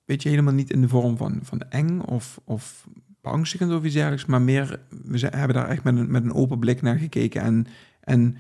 weet 0.06 0.24
je, 0.24 0.30
helemaal 0.30 0.54
niet 0.54 0.72
in 0.72 0.82
de 0.82 0.88
vorm 0.88 1.18
van, 1.18 1.40
van 1.44 1.62
eng 1.70 2.00
of, 2.00 2.40
of 2.44 2.88
beangstigend 3.22 3.72
of 3.74 3.84
iets 3.84 3.94
dergelijks, 3.94 4.26
maar 4.26 4.42
meer, 4.42 4.80
we 5.06 5.18
zijn, 5.18 5.36
hebben 5.36 5.56
daar 5.56 5.70
echt 5.70 5.84
met 5.84 5.98
een, 5.98 6.12
met 6.12 6.24
een 6.24 6.34
open 6.34 6.60
blik 6.60 6.82
naar 6.82 6.98
gekeken 6.98 7.42
en, 7.42 7.68
en 8.00 8.38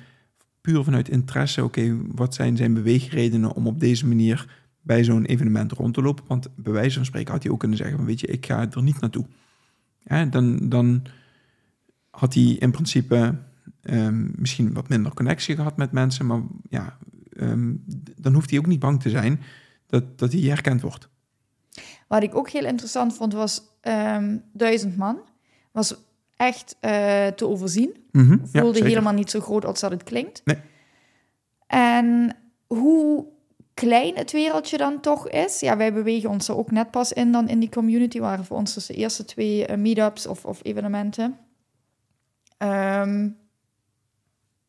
puur 0.61 0.83
vanuit 0.83 1.09
interesse, 1.09 1.63
oké, 1.63 1.79
okay, 1.79 1.97
wat 2.15 2.33
zijn 2.33 2.57
zijn 2.57 2.73
beweegredenen 2.73 3.53
om 3.53 3.67
op 3.67 3.79
deze 3.79 4.07
manier 4.07 4.47
bij 4.89 5.03
zo'n 5.03 5.25
evenement 5.25 5.71
rond 5.71 5.93
te 5.93 6.01
lopen. 6.01 6.23
Want 6.27 6.47
bij 6.55 6.73
wijze 6.73 6.95
van 6.95 7.05
spreken 7.05 7.33
had 7.33 7.43
hij 7.43 7.51
ook 7.51 7.59
kunnen 7.59 7.77
zeggen: 7.77 7.97
van, 7.97 8.05
Weet 8.05 8.19
je, 8.19 8.27
ik 8.27 8.45
ga 8.45 8.67
er 8.71 8.83
niet 8.83 8.99
naartoe. 8.99 9.25
Ja, 9.99 10.25
dan, 10.25 10.69
dan 10.69 11.03
had 12.09 12.33
hij 12.33 12.43
in 12.43 12.71
principe 12.71 13.35
um, 13.83 14.31
misschien 14.35 14.73
wat 14.73 14.89
minder 14.89 15.13
connectie 15.13 15.55
gehad 15.55 15.77
met 15.77 15.91
mensen. 15.91 16.25
Maar 16.25 16.41
ja, 16.69 16.97
um, 17.37 17.83
dan 18.15 18.33
hoeft 18.33 18.49
hij 18.49 18.59
ook 18.59 18.65
niet 18.65 18.79
bang 18.79 19.01
te 19.01 19.09
zijn 19.09 19.41
dat, 19.85 20.19
dat 20.19 20.31
hij 20.31 20.41
herkend 20.41 20.81
wordt. 20.81 21.09
Wat 22.07 22.23
ik 22.23 22.35
ook 22.35 22.49
heel 22.49 22.65
interessant 22.65 23.15
vond 23.15 23.33
was 23.33 23.61
um, 23.81 24.43
duizend 24.53 24.97
man. 24.97 25.19
Was 25.71 25.95
echt 26.35 26.75
uh, 26.81 27.27
te 27.27 27.47
overzien. 27.47 27.95
Mm 28.11 28.27
-hmm, 28.27 28.41
Voelde 28.51 28.79
ja, 28.79 28.85
helemaal 28.85 29.13
niet 29.13 29.29
zo 29.29 29.39
groot 29.39 29.65
als 29.65 29.79
dat 29.79 29.91
het 29.91 30.03
klinkt. 30.03 30.41
Nee. 30.45 30.57
En 31.67 32.35
hoe 32.67 33.37
klein 33.79 34.15
het 34.15 34.31
wereldje 34.31 34.77
dan 34.77 34.99
toch 34.99 35.29
is. 35.29 35.59
Ja, 35.59 35.77
wij 35.77 35.93
bewegen 35.93 36.29
ons 36.29 36.47
er 36.47 36.57
ook 36.57 36.71
net 36.71 36.91
pas 36.91 37.13
in 37.13 37.31
dan 37.31 37.47
in 37.47 37.59
die 37.59 37.69
community. 37.69 38.19
Waren 38.19 38.45
voor 38.45 38.57
ons 38.57 38.73
dus 38.73 38.85
de 38.85 38.93
eerste 38.93 39.25
twee 39.25 39.67
uh, 39.67 39.75
meetups 39.75 40.27
of, 40.27 40.45
of 40.45 40.59
evenementen. 40.63 41.37
Um, 42.57 43.37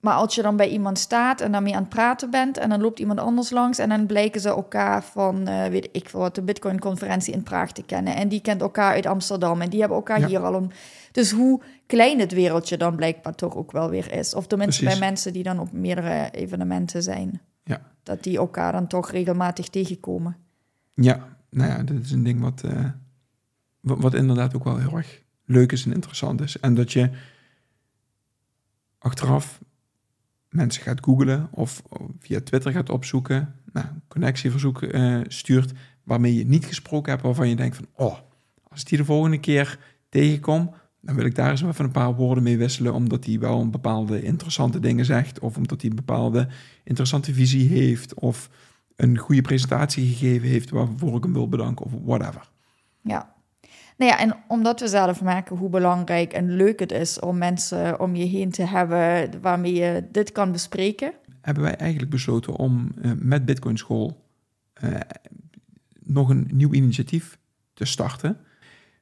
maar 0.00 0.14
als 0.14 0.34
je 0.34 0.42
dan 0.42 0.56
bij 0.56 0.68
iemand 0.68 0.98
staat 0.98 1.40
en 1.40 1.52
daarmee 1.52 1.74
aan 1.74 1.80
het 1.80 1.88
praten 1.88 2.30
bent 2.30 2.58
en 2.58 2.68
dan 2.68 2.80
loopt 2.80 2.98
iemand 2.98 3.18
anders 3.18 3.50
langs 3.50 3.78
en 3.78 3.88
dan 3.88 4.06
blijken 4.06 4.40
ze 4.40 4.48
elkaar 4.48 5.04
van, 5.04 5.48
uh, 5.48 5.64
weet 5.64 5.88
ik 5.92 6.08
veel 6.08 6.20
wat, 6.20 6.34
de 6.34 6.42
Bitcoin-conferentie 6.42 7.34
in 7.34 7.42
Praag 7.42 7.72
te 7.72 7.82
kennen. 7.82 8.16
En 8.16 8.28
die 8.28 8.40
kent 8.40 8.60
elkaar 8.60 8.92
uit 8.92 9.06
Amsterdam 9.06 9.60
en 9.60 9.70
die 9.70 9.80
hebben 9.80 9.98
elkaar 9.98 10.20
ja. 10.20 10.26
hier 10.26 10.40
al 10.40 10.54
om. 10.54 10.70
Dus 11.12 11.30
hoe 11.30 11.60
klein 11.86 12.18
het 12.18 12.32
wereldje 12.32 12.76
dan 12.76 12.96
blijkbaar 12.96 13.34
toch 13.34 13.56
ook 13.56 13.72
wel 13.72 13.90
weer 13.90 14.12
is. 14.12 14.34
Of 14.34 14.46
tenminste 14.46 14.82
Precies. 14.82 14.98
bij 14.98 15.08
mensen 15.08 15.32
die 15.32 15.42
dan 15.42 15.58
op 15.58 15.72
meerdere 15.72 16.28
evenementen 16.30 17.02
zijn. 17.02 17.40
Ja. 17.70 17.92
Dat 18.02 18.22
die 18.22 18.36
elkaar 18.36 18.72
dan 18.72 18.86
toch 18.86 19.10
regelmatig 19.10 19.68
tegenkomen. 19.68 20.36
Ja, 20.94 21.36
nou 21.50 21.70
ja, 21.70 21.82
dat 21.82 22.00
is 22.00 22.10
een 22.10 22.22
ding 22.22 22.40
wat, 22.40 22.62
uh, 22.64 22.90
wat, 23.80 23.98
wat 24.00 24.14
inderdaad 24.14 24.54
ook 24.54 24.64
wel 24.64 24.78
heel 24.78 24.96
erg 24.96 25.22
leuk 25.44 25.72
is 25.72 25.84
en 25.84 25.92
interessant 25.92 26.40
is. 26.40 26.60
En 26.60 26.74
dat 26.74 26.92
je 26.92 27.10
achteraf 28.98 29.60
mensen 30.48 30.82
gaat 30.82 31.04
googlen 31.04 31.48
of 31.50 31.82
via 32.18 32.40
Twitter 32.40 32.72
gaat 32.72 32.90
opzoeken, 32.90 33.54
nou, 33.72 33.86
connectieverzoek 34.08 34.82
uh, 34.82 35.20
stuurt, 35.26 35.72
waarmee 36.02 36.34
je 36.34 36.46
niet 36.46 36.64
gesproken 36.64 37.10
hebt, 37.10 37.24
waarvan 37.24 37.48
je 37.48 37.56
denkt 37.56 37.76
van, 37.76 37.86
oh, 37.92 38.18
als 38.62 38.80
ik 38.80 38.88
die 38.88 38.98
de 38.98 39.04
volgende 39.04 39.40
keer 39.40 39.78
tegenkom, 40.08 40.74
dan 41.00 41.14
wil 41.14 41.24
ik 41.24 41.34
daar 41.34 41.50
eens 41.50 41.62
even 41.62 41.84
een 41.84 41.90
paar 41.90 42.14
woorden 42.14 42.42
mee 42.42 42.58
wisselen, 42.58 42.94
omdat 42.94 43.24
hij 43.24 43.38
wel 43.38 43.60
een 43.60 43.70
bepaalde 43.70 44.22
interessante 44.22 44.80
dingen 44.80 45.04
zegt, 45.04 45.38
of 45.38 45.56
omdat 45.56 45.80
hij 45.80 45.90
een 45.90 45.96
bepaalde 45.96 46.48
interessante 46.84 47.34
visie 47.34 47.68
heeft, 47.68 48.14
of 48.14 48.50
een 48.96 49.18
goede 49.18 49.42
presentatie 49.42 50.06
gegeven 50.06 50.48
heeft 50.48 50.70
waarvoor 50.70 51.16
ik 51.16 51.22
hem 51.22 51.32
wil 51.32 51.48
bedanken, 51.48 51.86
of 51.86 51.92
whatever. 52.04 52.50
Ja. 53.00 53.34
Nou 53.96 54.12
ja, 54.12 54.18
en 54.18 54.36
omdat 54.48 54.80
we 54.80 54.88
zelf 54.88 55.22
merken 55.22 55.56
hoe 55.56 55.70
belangrijk 55.70 56.32
en 56.32 56.56
leuk 56.56 56.80
het 56.80 56.92
is 56.92 57.20
om 57.20 57.38
mensen 57.38 58.00
om 58.00 58.14
je 58.14 58.24
heen 58.24 58.50
te 58.50 58.62
hebben 58.62 59.40
waarmee 59.40 59.74
je 59.74 60.08
dit 60.12 60.32
kan 60.32 60.52
bespreken, 60.52 61.12
hebben 61.40 61.62
wij 61.62 61.76
eigenlijk 61.76 62.10
besloten 62.10 62.56
om 62.56 62.92
uh, 63.02 63.12
met 63.16 63.44
Bitcoin 63.44 63.76
School 63.76 64.26
uh, 64.84 64.94
nog 66.00 66.28
een 66.28 66.48
nieuw 66.52 66.72
initiatief 66.72 67.38
te 67.74 67.84
starten. 67.84 68.36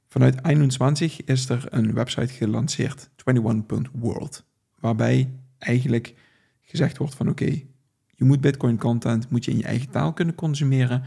Vanuit 0.09 0.45
21 0.45 1.25
is 1.25 1.49
er 1.49 1.67
een 1.71 1.95
website 1.95 2.33
gelanceerd, 2.33 3.11
21.world, 3.33 4.45
waarbij 4.79 5.31
eigenlijk 5.59 6.15
gezegd 6.61 6.99
wordt 6.99 7.15
van 7.15 7.29
oké, 7.29 7.63
je 8.15 8.25
moet 8.25 8.41
Bitcoin 8.41 8.79
content, 8.79 9.31
moet 9.31 9.45
je 9.45 9.51
in 9.51 9.57
je 9.57 9.65
eigen 9.65 9.91
taal 9.91 10.13
kunnen 10.13 10.35
consumeren. 10.35 11.03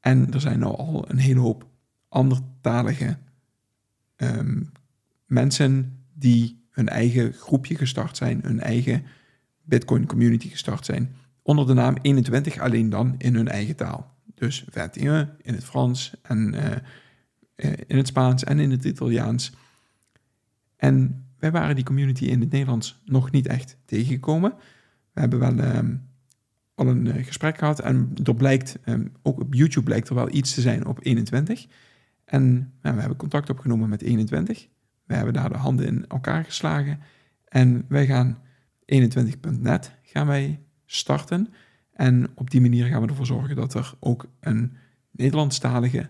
En 0.00 0.32
er 0.32 0.40
zijn 0.40 0.58
nou 0.58 0.76
al 0.76 1.04
een 1.10 1.18
hele 1.18 1.40
hoop 1.40 1.66
andertalige 2.08 3.18
um, 4.16 4.72
mensen 5.26 5.98
die 6.14 6.64
hun 6.70 6.88
eigen 6.88 7.32
groepje 7.32 7.76
gestart 7.76 8.16
zijn, 8.16 8.40
hun 8.42 8.60
eigen 8.60 9.04
Bitcoin 9.62 10.06
community 10.06 10.48
gestart 10.48 10.84
zijn, 10.84 11.14
onder 11.42 11.66
de 11.66 11.72
naam 11.72 11.96
21 12.02 12.58
alleen 12.58 12.90
dan 12.90 13.14
in 13.18 13.34
hun 13.34 13.48
eigen 13.48 13.76
taal. 13.76 14.14
Dus 14.34 14.64
21 14.72 15.28
in 15.42 15.54
het 15.54 15.64
Frans 15.64 16.14
en 16.22 16.54
uh, 16.54 16.62
in 17.86 17.96
het 17.96 18.06
Spaans 18.06 18.44
en 18.44 18.58
in 18.58 18.70
het 18.70 18.84
Italiaans. 18.84 19.52
En 20.76 21.26
wij 21.38 21.50
waren 21.50 21.74
die 21.74 21.84
community 21.84 22.24
in 22.24 22.40
het 22.40 22.50
Nederlands 22.50 23.00
nog 23.04 23.30
niet 23.30 23.46
echt 23.46 23.76
tegengekomen. 23.84 24.54
we 25.12 25.20
hebben 25.20 25.38
wel 25.38 25.58
ehm, 25.58 25.94
al 26.74 26.86
een 26.86 27.06
eh, 27.06 27.24
gesprek 27.24 27.58
gehad 27.58 27.80
en 27.80 28.12
er 28.24 28.34
blijkt, 28.34 28.78
ehm, 28.84 29.06
ook 29.22 29.40
op 29.40 29.54
YouTube 29.54 29.84
blijkt 29.84 30.08
er 30.08 30.14
wel 30.14 30.34
iets 30.34 30.54
te 30.54 30.60
zijn 30.60 30.86
op 30.86 30.98
21. 31.02 31.66
En 32.24 32.72
we 32.80 32.88
hebben 32.88 33.16
contact 33.16 33.50
opgenomen 33.50 33.88
met 33.88 34.02
21. 34.02 34.68
We 35.04 35.14
hebben 35.14 35.34
daar 35.34 35.48
de 35.48 35.56
handen 35.58 35.86
in 35.86 36.06
elkaar 36.06 36.44
geslagen. 36.44 37.00
En 37.44 37.84
wij 37.88 38.06
gaan 38.06 38.38
21.net 38.84 39.94
gaan 40.02 40.26
wij 40.26 40.60
starten. 40.86 41.52
En 41.92 42.30
op 42.34 42.50
die 42.50 42.60
manier 42.60 42.86
gaan 42.86 43.02
we 43.02 43.08
ervoor 43.08 43.26
zorgen 43.26 43.56
dat 43.56 43.74
er 43.74 43.94
ook 44.00 44.26
een 44.40 44.76
Nederlandstalige 45.10 46.08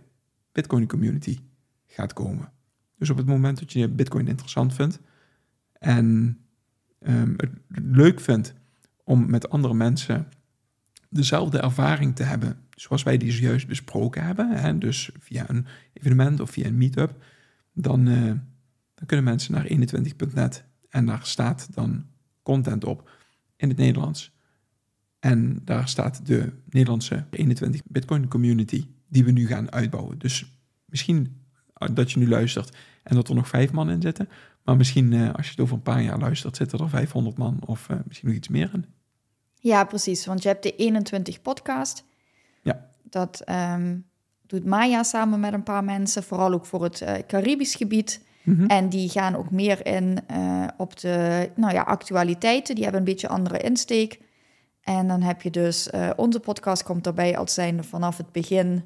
Bitcoin 0.53 0.87
community 0.87 1.39
gaat 1.87 2.13
komen. 2.13 2.53
Dus 2.99 3.11
op 3.11 3.17
het 3.17 3.27
moment 3.27 3.59
dat 3.59 3.73
je 3.73 3.89
Bitcoin 3.89 4.29
interessant 4.29 4.75
vindt 4.75 5.01
en 5.73 6.39
um, 7.07 7.37
het 7.39 7.51
leuk 7.69 8.21
vindt 8.21 8.55
om 9.05 9.31
met 9.31 9.51
andere 9.51 9.75
mensen 9.75 10.29
dezelfde 11.09 11.59
ervaring 11.59 12.17
te 12.17 12.23
hebben, 12.23 12.57
zoals 12.71 13.03
wij 13.03 13.17
die 13.17 13.33
zojuist 13.33 13.67
besproken 13.67 14.25
hebben, 14.25 14.51
hè, 14.51 14.79
dus 14.79 15.11
via 15.19 15.51
een 15.51 15.67
evenement 15.93 16.41
of 16.41 16.51
via 16.51 16.67
een 16.67 16.79
meetup, 16.79 17.25
dan, 17.73 18.09
uh, 18.09 18.27
dan 18.95 19.07
kunnen 19.07 19.25
mensen 19.25 19.53
naar 19.53 19.67
21.net 19.67 20.65
en 20.89 21.07
daar 21.07 21.27
staat 21.27 21.75
dan 21.75 22.07
content 22.43 22.85
op 22.85 23.11
in 23.57 23.69
het 23.69 23.79
Nederlands. 23.79 24.33
En 25.19 25.61
daar 25.65 25.89
staat 25.89 26.27
de 26.27 26.53
Nederlandse 26.71 27.25
21 27.31 27.81
Bitcoin 27.85 28.29
community 28.29 28.87
die 29.13 29.25
we 29.25 29.31
nu 29.31 29.47
gaan 29.47 29.73
uitbouwen. 29.73 30.19
Dus 30.19 30.45
misschien 30.85 31.41
dat 31.93 32.13
je 32.13 32.19
nu 32.19 32.29
luistert 32.29 32.77
en 33.03 33.15
dat 33.15 33.29
er 33.29 33.35
nog 33.35 33.49
vijf 33.49 33.73
man 33.73 33.91
in 33.91 34.03
zitten. 34.03 34.29
Maar 34.63 34.77
misschien 34.77 35.13
uh, 35.13 35.35
als 35.35 35.45
je 35.45 35.51
het 35.51 35.61
over 35.61 35.75
een 35.75 35.83
paar 35.83 36.03
jaar 36.03 36.19
luistert, 36.19 36.57
zitten 36.57 36.79
er 36.79 36.89
500 36.89 37.39
man 37.39 37.59
of 37.67 37.89
uh, 37.89 37.97
misschien 38.07 38.29
nog 38.29 38.37
iets 38.37 38.49
meer 38.49 38.71
in. 38.73 38.85
Ja, 39.55 39.85
precies. 39.85 40.27
Want 40.27 40.43
je 40.43 40.49
hebt 40.49 40.63
de 40.63 40.77
21 40.77 41.43
podcast. 41.43 42.05
Ja. 42.63 42.89
Dat 43.03 43.43
um, 43.49 44.05
doet 44.47 44.65
Maya 44.65 45.03
samen 45.03 45.41
met 45.41 45.53
een 45.53 45.63
paar 45.63 45.85
mensen, 45.85 46.23
vooral 46.23 46.53
ook 46.53 46.67
voor 46.67 46.83
het 46.83 47.01
uh, 47.01 47.15
Caribisch 47.27 47.75
gebied. 47.75 48.25
Mm 48.43 48.57
-hmm. 48.57 48.67
En 48.67 48.89
die 48.89 49.09
gaan 49.09 49.37
ook 49.37 49.51
meer 49.51 49.87
in 49.87 50.19
op 50.77 51.01
de 51.01 51.51
nou 51.55 51.73
ja, 51.73 51.83
actualiteiten. 51.83 52.75
Die 52.75 52.85
hebben 52.85 53.01
een 53.01 53.09
beetje 53.09 53.29
andere 53.29 53.59
insteek. 53.59 54.21
En 54.81 55.09
dan 55.09 55.23
heb 55.23 55.43
je 55.43 55.51
dus, 55.51 55.91
onze 56.17 56.41
podcast 56.41 56.83
komt 56.83 57.05
daarbij 57.05 57.39
als 57.39 57.55
zijn 57.55 57.85
vanaf 57.85 58.17
het 58.17 58.33
begin 58.33 58.83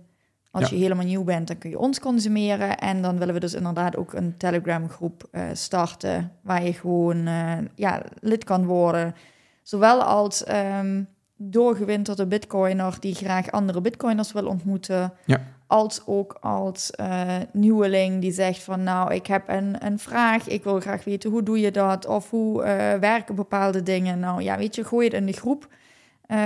als 0.56 0.70
je 0.70 0.76
helemaal 0.76 1.04
nieuw 1.04 1.24
bent, 1.24 1.46
dan 1.46 1.58
kun 1.58 1.70
je 1.70 1.78
ons 1.78 2.00
consumeren. 2.00 2.78
En 2.78 3.02
dan 3.02 3.18
willen 3.18 3.34
we 3.34 3.40
dus 3.40 3.54
inderdaad 3.54 3.96
ook 3.96 4.12
een 4.12 4.36
Telegram 4.36 4.88
groep 4.88 5.28
uh, 5.32 5.42
starten, 5.52 6.32
waar 6.40 6.64
je 6.64 6.72
gewoon 6.72 7.26
uh, 7.26 7.52
ja, 7.74 8.02
lid 8.20 8.44
kan 8.44 8.64
worden. 8.64 9.14
Zowel 9.62 10.02
als 10.02 10.48
um, 10.48 11.08
doorgewinterde 11.36 12.26
bitcoiner 12.26 12.96
die 13.00 13.14
graag 13.14 13.50
andere 13.50 13.80
bitcoiners 13.80 14.32
wil 14.32 14.46
ontmoeten. 14.46 15.12
Ja. 15.24 15.40
Als 15.66 16.02
ook 16.06 16.38
als 16.40 16.92
uh, 17.00 17.22
nieuweling 17.52 18.20
die 18.20 18.32
zegt 18.32 18.62
van 18.62 18.82
nou, 18.82 19.14
ik 19.14 19.26
heb 19.26 19.48
een, 19.48 19.86
een 19.86 19.98
vraag, 19.98 20.48
ik 20.48 20.64
wil 20.64 20.80
graag 20.80 21.04
weten 21.04 21.30
hoe 21.30 21.42
doe 21.42 21.60
je 21.60 21.70
dat? 21.70 22.06
Of 22.06 22.30
hoe 22.30 22.62
werken 23.00 23.34
bepaalde 23.34 23.82
dingen? 23.82 24.18
Nou 24.18 24.42
ja, 24.42 24.58
weet 24.58 24.74
je, 24.74 24.84
gooi 24.84 25.04
het 25.04 25.14
in 25.14 25.26
de 25.26 25.32
groep. 25.32 25.68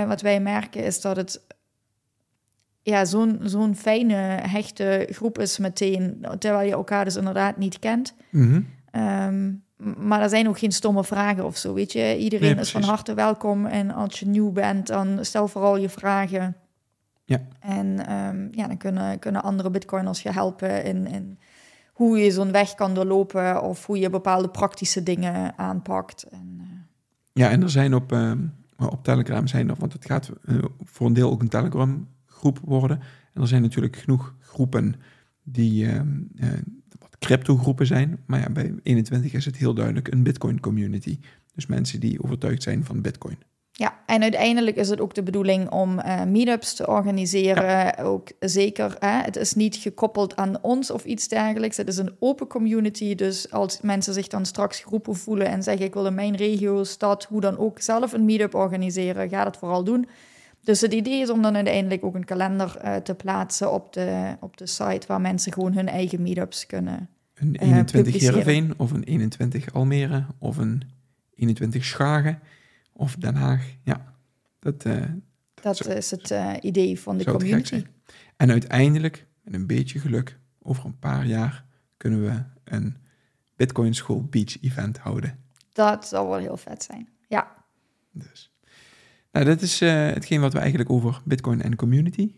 wat 0.07 0.21
wij 0.21 0.39
merken 0.39 0.83
is 0.83 1.01
dat 1.01 1.15
het 1.15 1.41
ja, 2.81 3.05
zo'n 3.05 3.39
zo'n 3.43 3.75
fijne, 3.75 4.15
hechte 4.41 5.07
groep 5.11 5.39
is 5.39 5.57
meteen, 5.57 6.25
terwijl 6.39 6.67
je 6.67 6.73
elkaar 6.73 7.05
dus 7.05 7.15
inderdaad 7.15 7.57
niet 7.57 7.79
kent. 7.79 8.13
Mm 8.29 8.65
um, 8.91 9.63
maar 9.97 10.21
er 10.21 10.29
zijn 10.29 10.47
ook 10.47 10.59
geen 10.59 10.71
stomme 10.71 11.03
vragen 11.03 11.45
of 11.45 11.57
zo, 11.57 11.73
weet 11.73 11.91
je. 11.91 12.17
Iedereen 12.17 12.55
nee, 12.55 12.63
is 12.63 12.71
van 12.71 12.83
harte 12.83 13.13
welkom 13.13 13.65
en 13.65 13.91
als 13.91 14.19
je 14.19 14.27
nieuw 14.27 14.51
bent, 14.51 14.87
dan 14.87 15.25
stel 15.25 15.47
vooral 15.47 15.77
je 15.77 15.89
vragen. 15.89 16.55
Ja. 17.25 17.41
En 17.59 18.13
um, 18.13 18.47
ja, 18.51 18.67
dan 18.67 18.77
kunnen, 18.77 19.19
kunnen 19.19 19.43
andere 19.43 19.69
bitcoiners 19.69 20.21
je 20.21 20.31
helpen 20.31 20.83
in, 20.83 21.07
in 21.07 21.39
hoe 21.93 22.17
je 22.17 22.31
zo'n 22.31 22.51
weg 22.51 22.75
kan 22.75 22.93
doorlopen 22.93 23.63
of 23.63 23.85
hoe 23.85 23.99
je 23.99 24.09
bepaalde 24.09 24.49
praktische 24.49 25.03
dingen 25.03 25.57
aanpakt. 25.57 26.23
En, 26.23 26.57
uh... 26.59 26.67
Ja, 27.33 27.49
en 27.49 27.61
er 27.61 27.69
zijn 27.69 27.93
op, 27.93 28.11
uh, 28.11 28.31
op 28.77 29.03
Telegram 29.03 29.47
zijn 29.47 29.69
er, 29.69 29.75
want 29.79 29.93
het 29.93 30.05
gaat 30.05 30.31
uh, 30.45 30.63
voor 30.83 31.07
een 31.07 31.13
deel 31.13 31.31
ook 31.31 31.41
een 31.41 31.49
Telegram 31.49 32.07
groep 32.41 32.59
worden. 32.63 32.99
En 33.33 33.41
er 33.41 33.47
zijn 33.47 33.61
natuurlijk 33.61 33.95
genoeg 33.95 34.35
groepen 34.39 34.95
die 35.43 35.85
uh, 35.85 35.93
uh, 35.93 36.49
wat 36.99 37.17
crypto 37.19 37.57
groepen 37.57 37.85
zijn. 37.85 38.19
Maar 38.25 38.39
ja, 38.39 38.49
bij 38.49 38.73
21 38.83 39.33
is 39.33 39.45
het 39.45 39.57
heel 39.57 39.73
duidelijk 39.73 40.07
een 40.07 40.23
Bitcoin 40.23 40.59
community. 40.59 41.19
Dus 41.53 41.65
mensen 41.65 41.99
die 41.99 42.23
overtuigd 42.23 42.63
zijn 42.63 42.85
van 42.85 43.01
Bitcoin. 43.01 43.37
Ja, 43.71 43.99
en 44.05 44.21
uiteindelijk 44.21 44.77
is 44.77 44.89
het 44.89 45.01
ook 45.01 45.13
de 45.13 45.23
bedoeling 45.23 45.69
om 45.69 45.99
uh, 45.99 46.23
meetups 46.23 46.73
te 46.73 46.87
organiseren. 46.87 47.63
Ja. 47.63 47.95
Ook 47.99 48.31
zeker, 48.39 48.95
hè, 48.99 49.21
het 49.21 49.35
is 49.35 49.53
niet 49.53 49.75
gekoppeld 49.75 50.35
aan 50.35 50.61
ons 50.61 50.91
of 50.91 51.05
iets 51.05 51.27
dergelijks. 51.27 51.77
Het 51.77 51.87
is 51.87 51.97
een 51.97 52.15
open 52.19 52.47
community. 52.47 53.15
Dus 53.15 53.51
als 53.51 53.81
mensen 53.81 54.13
zich 54.13 54.27
dan 54.27 54.45
straks 54.45 54.79
geroepen 54.79 55.15
voelen 55.15 55.47
en 55.47 55.63
zeggen: 55.63 55.85
Ik 55.85 55.93
wil 55.93 56.05
in 56.05 56.13
mijn 56.13 56.35
regio, 56.35 56.83
stad, 56.83 57.23
hoe 57.23 57.41
dan 57.41 57.57
ook 57.57 57.79
zelf 57.79 58.13
een 58.13 58.25
meetup 58.25 58.55
organiseren, 58.55 59.29
ga 59.29 59.43
dat 59.43 59.57
vooral 59.57 59.83
doen. 59.83 60.07
Dus 60.63 60.81
het 60.81 60.93
idee 60.93 61.21
is 61.21 61.29
om 61.29 61.41
dan 61.41 61.55
uiteindelijk 61.55 62.03
ook 62.03 62.15
een 62.15 62.25
kalender 62.25 62.81
uh, 62.83 62.95
te 62.95 63.15
plaatsen 63.15 63.71
op 63.71 63.93
de, 63.93 64.35
op 64.39 64.57
de 64.57 64.67
site 64.67 65.07
waar 65.07 65.21
mensen 65.21 65.53
gewoon 65.53 65.73
hun 65.73 65.87
eigen 65.87 66.21
meetups 66.21 66.65
kunnen. 66.65 67.09
Een 67.33 67.55
21 67.55 68.15
uh, 68.15 68.21
Heerenveen 68.21 68.73
of 68.77 68.91
een 68.91 69.03
21 69.03 69.73
Almere 69.73 70.25
of 70.37 70.57
een 70.57 70.83
21 71.35 71.85
Schagen 71.85 72.39
of 72.93 73.15
Den 73.15 73.35
Haag. 73.35 73.65
Ja, 73.83 74.13
dat, 74.59 74.85
uh, 74.85 75.01
dat, 75.53 75.77
dat 75.77 75.87
is 75.87 76.11
het 76.11 76.33
idee 76.61 76.99
van 76.99 77.17
de 77.17 77.25
community. 77.25 77.83
En 78.37 78.51
uiteindelijk, 78.51 79.27
met 79.41 79.53
een 79.53 79.67
beetje 79.67 79.99
geluk, 79.99 80.39
over 80.61 80.85
een 80.85 80.99
paar 80.99 81.25
jaar 81.25 81.65
kunnen 81.97 82.23
we 82.23 82.43
een 82.63 82.97
Bitcoin 83.55 83.93
School 83.93 84.23
Beach 84.29 84.61
event 84.61 84.97
houden. 84.97 85.39
Dat 85.73 86.07
zal 86.07 86.29
wel 86.29 86.37
heel 86.37 86.57
vet 86.57 86.83
zijn, 86.83 87.09
ja. 87.27 87.51
Dus. 88.11 88.50
Nou, 89.31 89.45
dat 89.45 89.61
is 89.61 89.81
uh, 89.81 89.89
hetgeen 89.91 90.41
wat 90.41 90.53
we 90.53 90.59
eigenlijk 90.59 90.89
over 90.89 91.21
Bitcoin 91.25 91.61
en 91.61 91.75
community 91.75 92.31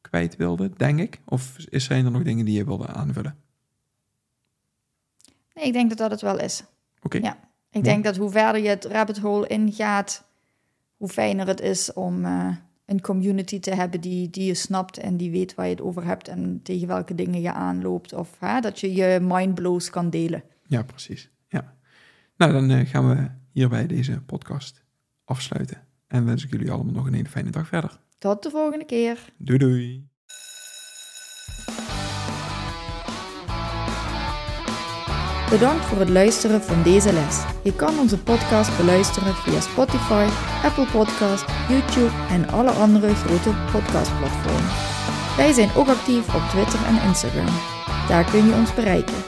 kwijt 0.00 0.36
wilden, 0.36 0.74
denk 0.76 1.00
ik. 1.00 1.20
Of 1.24 1.54
zijn 1.70 2.04
er 2.04 2.10
nog 2.10 2.22
dingen 2.22 2.44
die 2.44 2.56
je 2.56 2.64
wilde 2.64 2.86
aanvullen? 2.86 3.36
Nee, 5.54 5.64
ik 5.66 5.72
denk 5.72 5.88
dat 5.88 5.98
dat 5.98 6.10
het 6.10 6.20
wel 6.20 6.38
is. 6.40 6.64
Oké. 7.02 7.18
Ja, 7.18 7.38
ik 7.70 7.84
denk 7.84 8.04
dat 8.04 8.16
hoe 8.16 8.30
verder 8.30 8.62
je 8.62 8.68
het 8.68 8.84
rabbit 8.84 9.18
hole 9.18 9.46
ingaat, 9.46 10.24
hoe 10.96 11.08
fijner 11.08 11.46
het 11.46 11.60
is 11.60 11.92
om 11.92 12.24
uh, 12.24 12.56
een 12.86 13.00
community 13.00 13.60
te 13.60 13.74
hebben 13.74 14.00
die, 14.00 14.30
die 14.30 14.44
je 14.44 14.54
snapt 14.54 14.98
en 14.98 15.16
die 15.16 15.30
weet 15.30 15.54
waar 15.54 15.66
je 15.66 15.72
het 15.72 15.82
over 15.82 16.04
hebt 16.04 16.28
en 16.28 16.60
tegen 16.62 16.88
welke 16.88 17.14
dingen 17.14 17.40
je 17.40 17.52
aanloopt. 17.52 18.12
Of 18.12 18.36
hè, 18.38 18.60
dat 18.60 18.80
je 18.80 18.92
je 18.92 19.18
mindblows 19.22 19.90
kan 19.90 20.10
delen. 20.10 20.42
Ja, 20.66 20.82
precies. 20.82 21.30
Ja. 21.48 21.74
Nou, 22.36 22.52
dan 22.52 22.70
uh, 22.70 22.86
gaan 22.86 23.08
we 23.08 23.30
hierbij 23.50 23.86
deze 23.86 24.20
podcast 24.20 24.84
afsluiten. 25.24 25.86
En 26.12 26.24
wens 26.24 26.44
ik 26.44 26.50
jullie 26.50 26.70
allemaal 26.70 26.92
nog 26.92 27.06
een 27.06 27.14
hele 27.14 27.28
fijne 27.28 27.50
dag 27.50 27.66
verder. 27.66 27.98
Tot 28.18 28.42
de 28.42 28.50
volgende 28.50 28.84
keer. 28.84 29.18
Doei 29.36 29.58
doei. 29.58 30.10
Bedankt 35.50 35.84
voor 35.84 35.98
het 35.98 36.08
luisteren 36.08 36.62
van 36.62 36.82
deze 36.82 37.12
les. 37.12 37.44
Je 37.64 37.76
kan 37.76 37.98
onze 37.98 38.18
podcast 38.22 38.76
beluisteren 38.76 39.34
via 39.34 39.60
Spotify, 39.60 40.26
Apple 40.64 40.86
Podcast, 40.86 41.44
YouTube 41.68 42.16
en 42.30 42.48
alle 42.48 42.70
andere 42.70 43.14
grote 43.14 43.50
podcastplatformen. 43.72 44.72
Wij 45.36 45.52
zijn 45.52 45.74
ook 45.76 45.88
actief 45.88 46.34
op 46.34 46.42
Twitter 46.50 46.84
en 46.84 47.08
Instagram. 47.08 47.54
Daar 48.08 48.30
kun 48.30 48.46
je 48.46 48.54
ons 48.54 48.74
bereiken. 48.74 49.20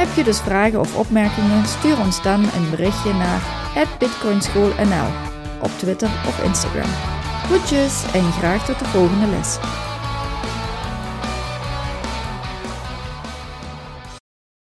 Heb 0.00 0.08
je 0.16 0.24
dus 0.24 0.40
vragen 0.40 0.80
of 0.80 0.98
opmerkingen? 0.98 1.66
Stuur 1.66 1.98
ons 1.98 2.22
dan 2.22 2.40
een 2.42 2.70
berichtje 2.70 3.12
naar 3.12 3.42
bitcoinschoolnl 3.98 5.27
op 5.62 5.70
Twitter 5.78 6.08
of 6.26 6.44
Instagram. 6.44 6.90
Goedjes 7.48 8.04
en 8.12 8.32
graag 8.32 8.64
tot 8.64 8.78
de 8.78 8.84
volgende 8.84 9.26
les. 9.26 9.58